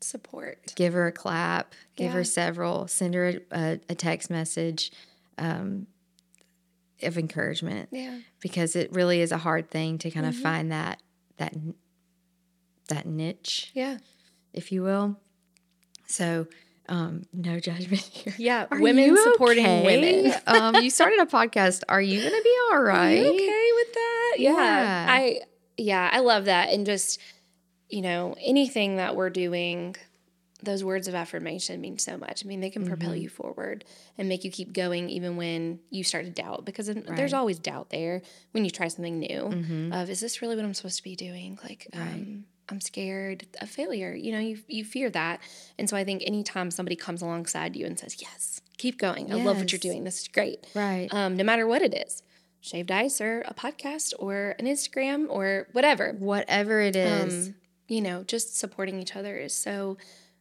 [0.01, 0.73] Support.
[0.77, 2.13] give her a clap, give Yeah.
[2.13, 4.91] her several, send her a, a, a text message
[5.37, 5.87] um,
[7.03, 8.21] of encouragement Yeah.
[8.41, 10.43] because it really is a hard thing to kind of Mm-hmm.
[10.43, 11.03] find that
[11.37, 11.55] that
[12.89, 13.99] that niche, Yeah.
[14.53, 15.19] if you will.
[16.07, 16.47] So,
[16.91, 18.35] um, no judgment here.
[18.37, 18.67] Yeah.
[18.71, 19.85] Are women supporting okay?
[20.23, 20.35] women.
[20.47, 21.83] um, you started a podcast.
[21.89, 23.19] Are you going to be all right?
[23.19, 24.35] Are you okay with that?
[24.39, 24.51] Yeah.
[24.53, 25.07] Yeah.
[25.09, 25.41] I
[25.79, 26.69] yeah, I love that.
[26.71, 27.19] And just,
[27.89, 29.97] you know, anything that we're doing,
[30.63, 32.45] those words of affirmation mean so much.
[32.45, 33.23] I mean, they can propel Mm-hmm.
[33.23, 33.85] you forward
[34.19, 37.59] and make you keep going even when you start to doubt because then there's always
[37.59, 38.21] doubt there
[38.51, 39.95] when you try something new Mhm.
[40.03, 41.59] of is this really what I'm supposed to be doing?
[41.63, 42.03] Like Right.
[42.03, 44.15] um I'm scared of failure.
[44.15, 45.41] You know, you you fear that.
[45.79, 49.33] And so I think anytime somebody comes alongside you and says, "Yes, keep going.
[49.33, 50.05] I love what you're doing.
[50.05, 51.09] This is great." Right.
[51.13, 52.23] um, no matter what it is
[52.63, 56.13] shaved ice or a podcast or an Instagram or whatever.
[56.19, 57.49] Whatever it is.
[57.49, 57.55] Um,
[57.89, 59.97] you know, just supporting each other is so,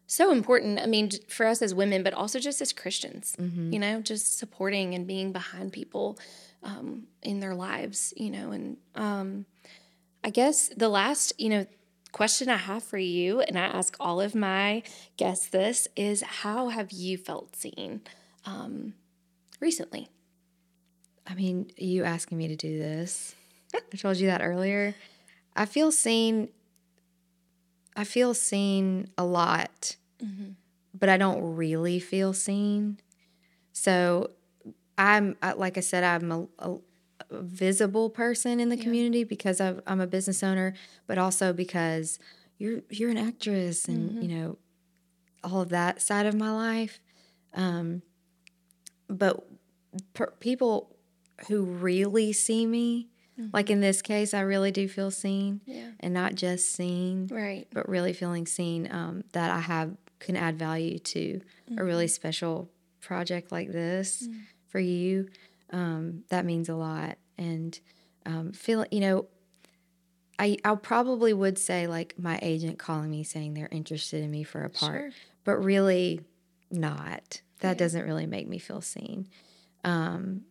[0.05, 0.79] so important.
[0.81, 3.71] I mean, for us as women, but also just as Christians, Mhm.
[3.71, 6.19] you know, just supporting and being behind people
[6.61, 8.51] um, in their lives, you know.
[8.51, 9.45] And um,
[10.21, 11.65] I guess the last, you know,
[12.11, 14.83] question I have for you, and I ask all of my
[15.17, 18.01] guests this, is how have you felt seen
[18.45, 18.93] um,
[19.59, 20.09] recently?
[21.27, 23.35] I mean, you asking me to do this.
[23.73, 24.95] I told you that earlier.
[25.55, 26.49] I feel seen.
[27.95, 29.95] I feel seen a lot,
[30.97, 32.99] but I don't really feel seen.
[33.73, 34.31] So
[34.97, 36.77] I'm, like I said, I'm a, a
[37.31, 40.73] visible person in the community because I've, I'm a business owner,
[41.07, 42.19] but also because
[42.57, 44.57] you're you're an actress and you know
[45.43, 46.99] all of that side of my life.
[47.53, 48.01] Um,
[49.07, 49.43] but
[50.13, 50.95] per- people
[51.47, 53.07] who really see me,
[53.53, 55.91] like in this case, I really do feel seen Yeah.
[56.01, 57.67] and not just seen, Right.
[57.71, 61.39] but really feeling seen um, that I have can add value to
[61.77, 62.09] a really Mm-hmm.
[62.11, 62.69] special
[62.99, 64.41] project like this Mm.
[64.67, 65.29] for you.
[65.71, 67.17] Um, that means a lot.
[67.37, 67.79] And
[68.25, 69.25] um, feel, you know,
[70.37, 74.43] I, I probably would say like my agent calling me saying they're interested in me
[74.43, 75.09] for a part, Sure.
[75.43, 76.21] but really
[76.71, 77.41] not.
[77.59, 77.79] That Yeah.
[77.79, 79.27] doesn't really make me feel seen.
[79.83, 80.43] Um,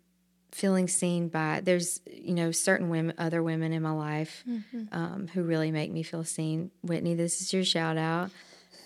[0.53, 4.85] feeling seen by there's you know certain women, other women in my life Mm-hmm.
[4.93, 6.71] um, who really make me feel seen.
[6.83, 8.31] Whitney, this is your shout out.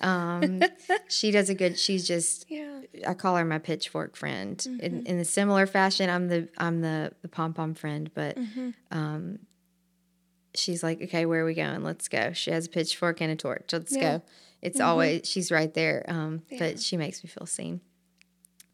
[0.00, 0.60] Um,
[1.08, 1.78] she does a good.
[1.78, 2.71] She's just Yeah.
[3.06, 4.56] I call her my pitchfork friend.
[4.58, 4.80] Mm-hmm.
[4.80, 8.70] In, in a similar fashion, I'm the I'm the the pom pom friend, but Mm-hmm.
[8.90, 9.38] um,
[10.54, 11.82] she's like, okay, where are we going?
[11.82, 12.32] Let's go.
[12.32, 13.70] She has a pitchfork and a torch.
[13.72, 14.18] Let's Yeah.
[14.18, 14.22] go.
[14.60, 14.84] It's Mhm.
[14.84, 16.04] always she's right there.
[16.08, 16.58] Um, Yeah.
[16.58, 17.80] but she makes me feel seen.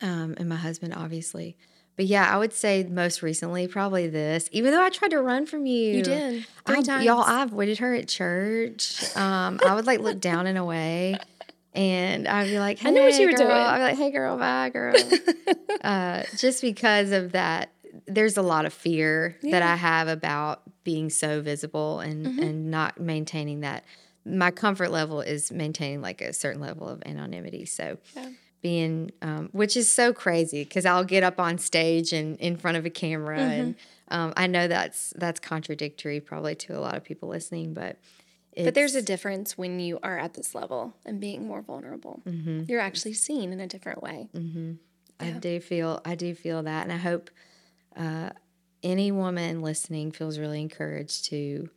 [0.01, 1.57] Um, and my husband, obviously.
[1.97, 4.49] But yeah, I would say most recently, probably this.
[4.53, 7.05] Even though I tried to run from you, You did three I- times.
[7.05, 9.03] Y'all, I avoided her at church.
[9.16, 11.16] Um, I would like look down and away,
[11.79, 13.39] and I'd be like, hey, I know what you were girl.
[13.49, 13.66] doing.
[13.66, 14.97] I'd be like, hey, girl, bye, girl.
[15.83, 17.72] uh, just because of that,
[18.07, 22.43] there's a lot of fear that I have about being so visible and Mhm.
[22.43, 23.85] and not maintaining that.
[24.24, 27.64] My comfort level is maintaining like a certain level of anonymity.
[27.64, 28.29] So Yeah.
[28.61, 32.76] being, um, which is so crazy because I'll get up on stage and in front
[32.76, 33.74] of a camera and
[34.11, 37.99] Um, I know that's that's contradictory probably to a lot of people listening, but
[38.64, 42.22] but there's a difference when you are at this level and being more vulnerable.
[42.26, 42.64] Mm-hmm.
[42.68, 44.28] You're actually seen in a different way.
[44.34, 44.72] Mm-hmm.
[45.20, 47.30] I do feel I do feel that, and I hope
[47.96, 48.30] uh,
[48.82, 51.68] any woman listening feels really encouraged to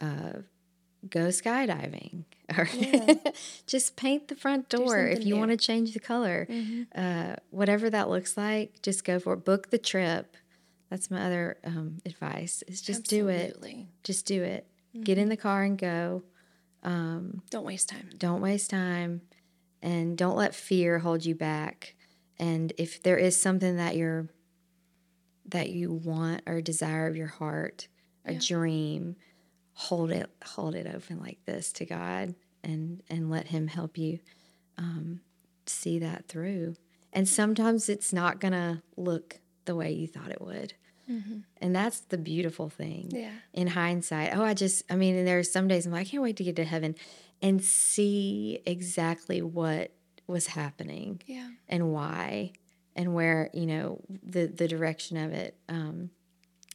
[0.00, 0.32] uh,
[1.08, 2.24] go skydiving
[2.56, 2.68] or
[3.66, 5.40] just paint the front door if you new.
[5.40, 6.46] want to change the color.
[6.94, 9.44] Uh, whatever that looks like, just go for it.
[9.44, 10.36] Book the trip.
[10.90, 12.62] That's my other um, advice.
[12.66, 13.56] Is just do it.
[14.04, 14.66] Just do it.
[15.00, 16.22] Get in the car and go.
[17.50, 18.10] Don't waste time.
[18.18, 19.22] Don't waste time
[19.82, 21.94] and don't let fear hold you back.
[22.38, 24.28] And if there is something that you're
[25.46, 27.88] that you want or desire of your heart,
[28.24, 29.16] a dream,
[29.74, 34.20] hold it hold it open like this to God and and let him help you
[34.78, 35.20] um,
[35.66, 36.74] see that through.
[37.12, 40.74] And sometimes it's not going to look the way you thought it would.
[41.08, 43.32] And that's the beautiful thing Yeah.
[43.52, 44.34] in hindsight.
[44.36, 46.36] Oh, I just, I mean, and there are some days I'm like, I can't wait
[46.38, 46.94] to get to heaven
[47.42, 49.90] and see exactly what
[50.26, 51.48] was happening Yeah.
[51.68, 52.52] and why
[52.96, 55.56] and where, you know, the, the direction of it.
[55.68, 56.10] Um,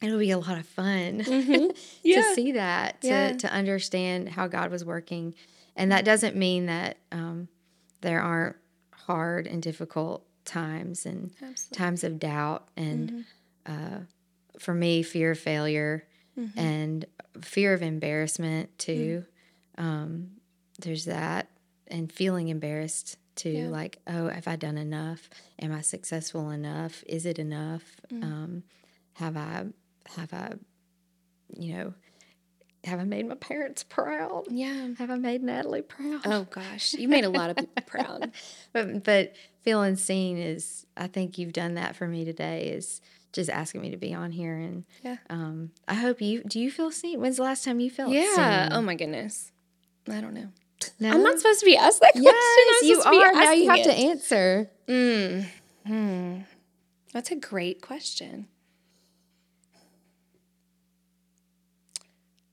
[0.02, 1.74] it'll be a lot of fun to
[2.04, 2.34] Yeah.
[2.36, 3.32] see that, to, Yeah.
[3.34, 5.34] to understand how God was working.
[5.76, 7.48] And that doesn't mean that um,
[8.02, 8.56] there aren't
[8.92, 11.78] hard and difficult times and Absolutely.
[11.78, 13.10] times of doubt and
[13.68, 13.96] Mm-hmm.
[13.96, 14.00] uh,
[14.60, 16.06] for me fear of failure
[16.40, 16.60] Mm-hmm.
[16.60, 17.06] and
[17.42, 19.26] fear of embarrassment too
[19.80, 20.32] um,
[20.80, 21.50] there's that
[21.88, 23.68] and feeling embarrassed too Yeah.
[23.70, 25.30] like oh have i done enough
[25.60, 28.24] am i successful enough is it enough Mm.
[28.24, 28.64] um,
[29.14, 29.66] have i
[30.16, 30.54] have i
[31.58, 31.94] you know
[32.84, 34.90] have i made my parents proud Yeah.
[35.00, 38.32] have i made natalie proud Oh gosh, you made a lot of people proud.
[38.74, 39.34] but but
[39.64, 43.02] feeling seen is I think you've done that for me today is
[43.34, 45.18] just asking me to be on here and Yeah.
[45.30, 47.20] um I hope you do you feel seen?
[47.22, 48.66] When's the last time you felt Yeah.
[48.70, 48.74] seen?
[48.74, 49.52] Oh my goodness.
[50.10, 50.50] I don't know.
[51.00, 51.10] No?
[51.12, 52.32] I'm not supposed to be asked that question.
[52.34, 53.32] Yes, you supposed to be are.
[53.34, 54.70] Now you have asking to answer.
[54.88, 55.46] Mm.
[55.86, 56.40] Hmm.
[57.14, 58.48] That's a great question.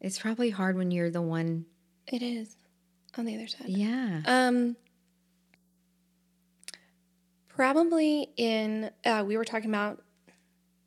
[0.00, 1.66] It's probably hard when you're the one
[2.06, 2.56] It is
[3.16, 3.68] on the other side.
[3.68, 4.20] Yeah.
[4.26, 4.76] Um,
[7.48, 10.02] probably in uh, we were talking about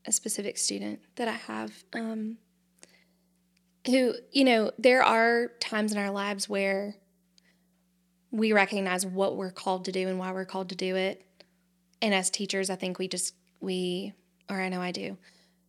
[0.08, 2.38] a specific student that I have, um,
[3.86, 6.96] who you know there are times in our lives where
[8.32, 11.24] we recognize what we're called to do and why we're called to do it,
[12.02, 14.14] and as teachers, I think we just we
[14.50, 15.18] or I know I do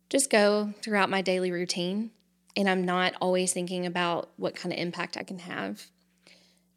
[0.09, 2.11] just go throughout my daily routine,
[2.55, 5.85] and I'm not always thinking about what kind of impact I can have.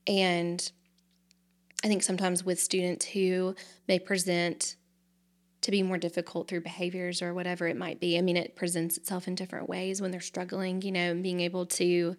[0.07, 0.71] And
[1.85, 3.55] I think sometimes with students who
[3.89, 4.77] may present
[5.63, 8.97] to be more difficult through behaviors or whatever it might be, I mean, it presents
[8.97, 12.17] itself in different ways when they're struggling, you know, and being able to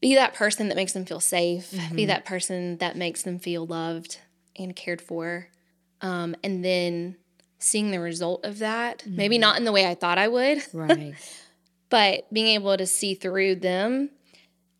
[0.00, 3.66] be that person that makes them feel safe, be that person that makes them feel
[3.66, 4.18] loved
[4.56, 5.48] and cared for.
[6.00, 7.16] Um, and then
[7.58, 11.14] seeing the result of that, maybe not in the way I thought I would, Right.
[11.90, 14.10] but being able to see through them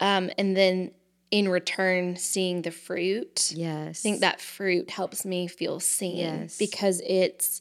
[0.01, 0.93] um, and then
[1.31, 3.89] in return seeing the fruit yes.
[3.89, 6.57] i think that fruit helps me feel seen Yes.
[6.59, 7.61] because it's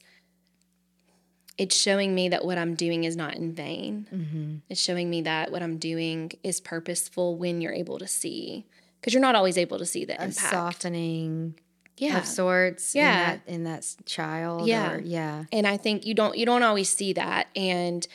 [1.56, 4.54] it's showing me that what i'm doing is not in vain Mm-hmm.
[4.68, 8.66] it's showing me that what i'm doing is purposeful when you're able to see
[9.00, 11.54] because you're not always able to see the a impact softening
[11.96, 13.10] yeah of sorts Yeah.
[13.12, 14.92] in that, in that child Yeah.
[14.94, 15.44] or yeah.
[15.52, 18.06] and i think you don't you don't always see that and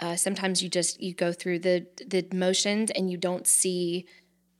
[0.00, 4.06] uh, sometimes you just you go through the the motions and you don't see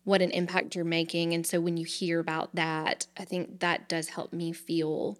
[0.04, 3.88] what an impact you're making and so when you hear about that i think that
[3.88, 5.18] does help me feel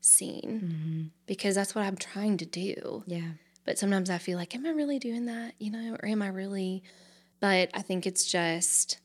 [0.00, 1.02] seen Mm-hmm.
[1.26, 3.30] because that's what i'm trying to do Yeah.
[3.64, 6.28] but sometimes i feel like am i really doing that you know or am i
[6.28, 6.82] really
[7.40, 8.98] but i think it's just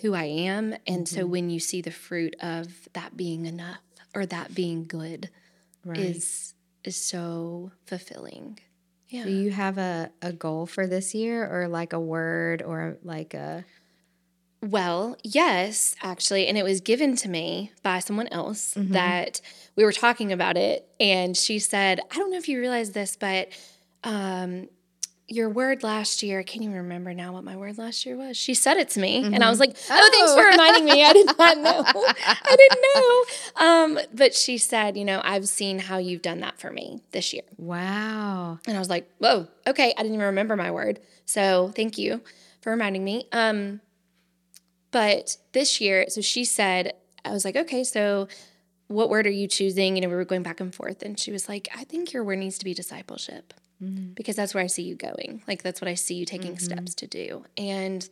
[0.00, 3.78] who i am and so when you see the fruit of that being enough
[4.14, 5.30] or that being good
[5.84, 5.98] Right.
[5.98, 8.58] is is so fulfilling.
[9.08, 9.24] Yeah.
[9.24, 13.34] Do you have a, a goal for this year or like a word or like
[13.34, 13.64] a
[14.70, 18.92] well, yes, actually, and it was given to me by someone else Mm-hmm.
[18.92, 19.40] that
[19.76, 23.16] we were talking about it, and she said, "I don't know if you realize this,
[23.16, 23.48] but
[24.04, 24.68] um,
[25.26, 28.36] your word last year, I can't even remember now what my word last year was.
[28.36, 30.36] She said it to me, and I was like, oh, thanks Oh.
[30.36, 31.02] for reminding me.
[31.02, 31.82] I did not know.
[31.86, 33.64] I didn't know.
[33.66, 37.32] Um, but she said, you know, I've seen how you've done that for me this
[37.32, 37.42] year.
[37.56, 38.58] wow.
[38.66, 41.00] And I was like, whoa, okay, I didn't even remember my word.
[41.24, 42.20] So thank you
[42.60, 43.26] for reminding me.
[43.32, 43.80] Um,
[44.94, 48.28] but this year, so she said, I was like, okay, so
[48.88, 49.96] what word are you choosing?
[49.96, 51.02] You know, we were going back and forth.
[51.02, 53.52] And she was like, I think your word needs to be discipleship.
[54.14, 55.42] because that's where I see you going.
[55.46, 57.44] Like that's what I see you taking steps to do.
[57.58, 58.08] And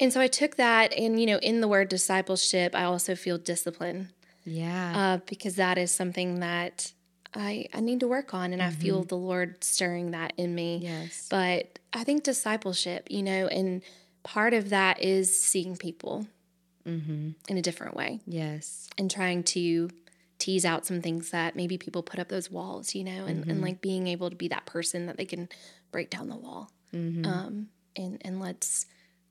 [0.00, 3.38] and so I took that and you know in the word discipleship I also feel
[3.38, 4.10] discipline
[4.44, 4.92] Yeah.
[4.96, 6.92] uh, because that is something that
[7.32, 9.08] I I need to work on and I feel Mm-hmm.
[9.08, 10.80] the Lord stirring that in me.
[10.82, 11.26] yes.
[11.30, 13.82] But I think discipleship, you know, and
[14.24, 16.26] part of that is seeing people
[16.86, 17.30] Mm-hmm.
[17.48, 18.90] in a different way Yes.
[18.98, 19.88] and trying to
[20.38, 23.50] tease out some things that maybe people put up those walls, you know, and, Mm-hmm.
[23.50, 25.48] and like being able to be that person that they can
[25.92, 26.70] break down the wall.
[26.92, 27.24] Mm-hmm.
[27.24, 28.84] Um, and, and let's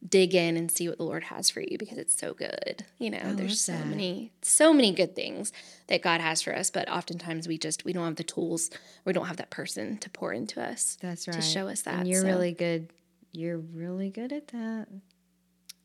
[0.09, 2.83] dig in and see what the Lord has for you because it's so good.
[2.97, 3.85] You know, love there's so that.
[3.87, 5.53] many, so many good things
[5.89, 8.71] that God has for us, but oftentimes we just, we don't have the tools,
[9.05, 10.97] we don't have that person to pour into us.
[11.01, 11.35] That's right.
[11.35, 12.89] to show us that, And you're so- really good.
[13.34, 14.88] You're really good at that.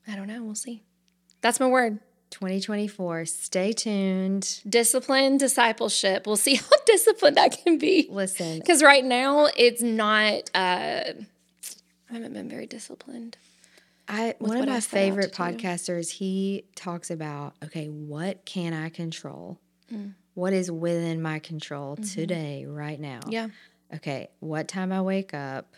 [0.07, 0.43] I don't know.
[0.43, 0.83] We'll see.
[1.41, 1.99] That's my word.
[2.31, 3.25] 2024.
[3.25, 4.61] Stay tuned.
[4.69, 6.27] Discipline, discipleship.
[6.27, 8.07] We'll see how disciplined I can be.
[8.09, 10.49] Listen, Because right now it's not.
[10.53, 11.13] Uh,
[12.09, 13.37] I haven't been very disciplined.
[14.07, 15.43] I one of I my favorite to do.
[15.57, 19.59] podcasters, he talks about, okay, what can I control?
[19.93, 20.13] Mm.
[20.33, 23.19] What is within my control today, right now?
[23.19, 23.31] Mm-hmm.
[23.31, 23.47] Yeah,
[23.95, 25.73] Okay, what time I wake up,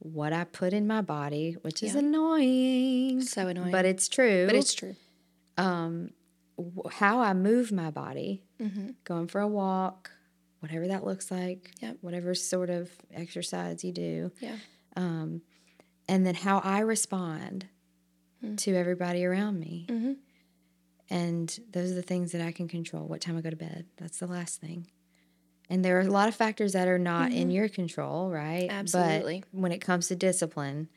[0.00, 2.00] what I put in my body, which is Yeah.
[2.00, 4.46] annoying, so annoying, but it's true.
[4.46, 4.96] but it's true.
[5.58, 6.10] um,
[6.56, 8.90] w- how I move my body, Mm-hmm.
[9.04, 10.10] going for a walk,
[10.60, 11.98] whatever that looks like, Yep.
[12.00, 14.56] whatever sort of exercise you do, Yeah,
[14.96, 15.42] um,
[16.08, 17.66] and then how I respond
[18.42, 18.56] Mm.
[18.58, 19.84] to everybody around me.
[19.88, 20.16] Mhm.
[21.10, 23.06] And those are the things that I can control.
[23.06, 24.86] What time I go to bed, that's the last thing.
[25.70, 28.68] And there are a lot of factors that are not in your control, right?
[28.68, 28.78] Mm-hmm.
[28.80, 29.44] Absolutely.
[29.52, 30.88] But when it comes to discipline,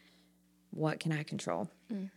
[0.71, 1.69] what can I control?
[1.93, 2.09] Mm.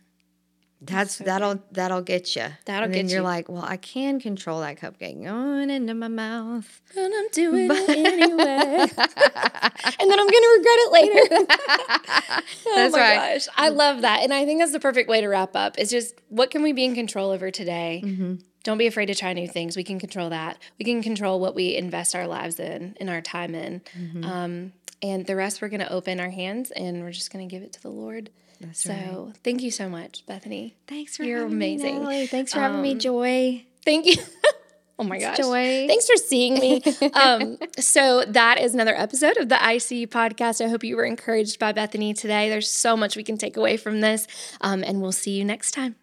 [0.79, 2.45] That's so that'll that'll get you.
[2.65, 3.23] That'll and get you're you.
[3.23, 6.81] like, well, I can control that cupcake going into my mouth.
[6.95, 8.45] and I'm doing it anyway,
[8.97, 11.45] and then I'm gonna regret it later.
[12.67, 13.33] oh That's my right.
[13.33, 15.79] gosh, I love that, and I think that's the perfect way to wrap up.
[15.79, 18.03] Is just what can we be in control over today?
[18.05, 18.35] Mm-hmm.
[18.63, 19.75] Don't be afraid to try new things.
[19.75, 20.59] We can control that.
[20.77, 23.81] We can control what we invest our lives in, and our time in.
[23.97, 24.23] Mm-hmm.
[24.25, 27.55] Um, and the rest, we're going to open our hands and we're just going to
[27.55, 28.29] give it to the Lord.
[28.59, 29.33] That's so right.
[29.43, 30.75] thank you so much, Bethany.
[30.87, 31.95] Thanks for You're having me, amazing.
[31.99, 32.27] Natalie.
[32.27, 33.65] Thanks for having me, Um, Joy.
[33.85, 34.15] Thank you.
[34.99, 35.37] oh my gosh.
[35.37, 35.85] Joy.
[35.87, 36.81] Thanks for seeing me.
[37.13, 40.63] Um, so that is another episode of the IC podcast.
[40.63, 42.49] I hope you were encouraged by Bethany today.
[42.49, 44.27] There's so much we can take away from this,
[44.61, 45.95] um, and we'll see you next time.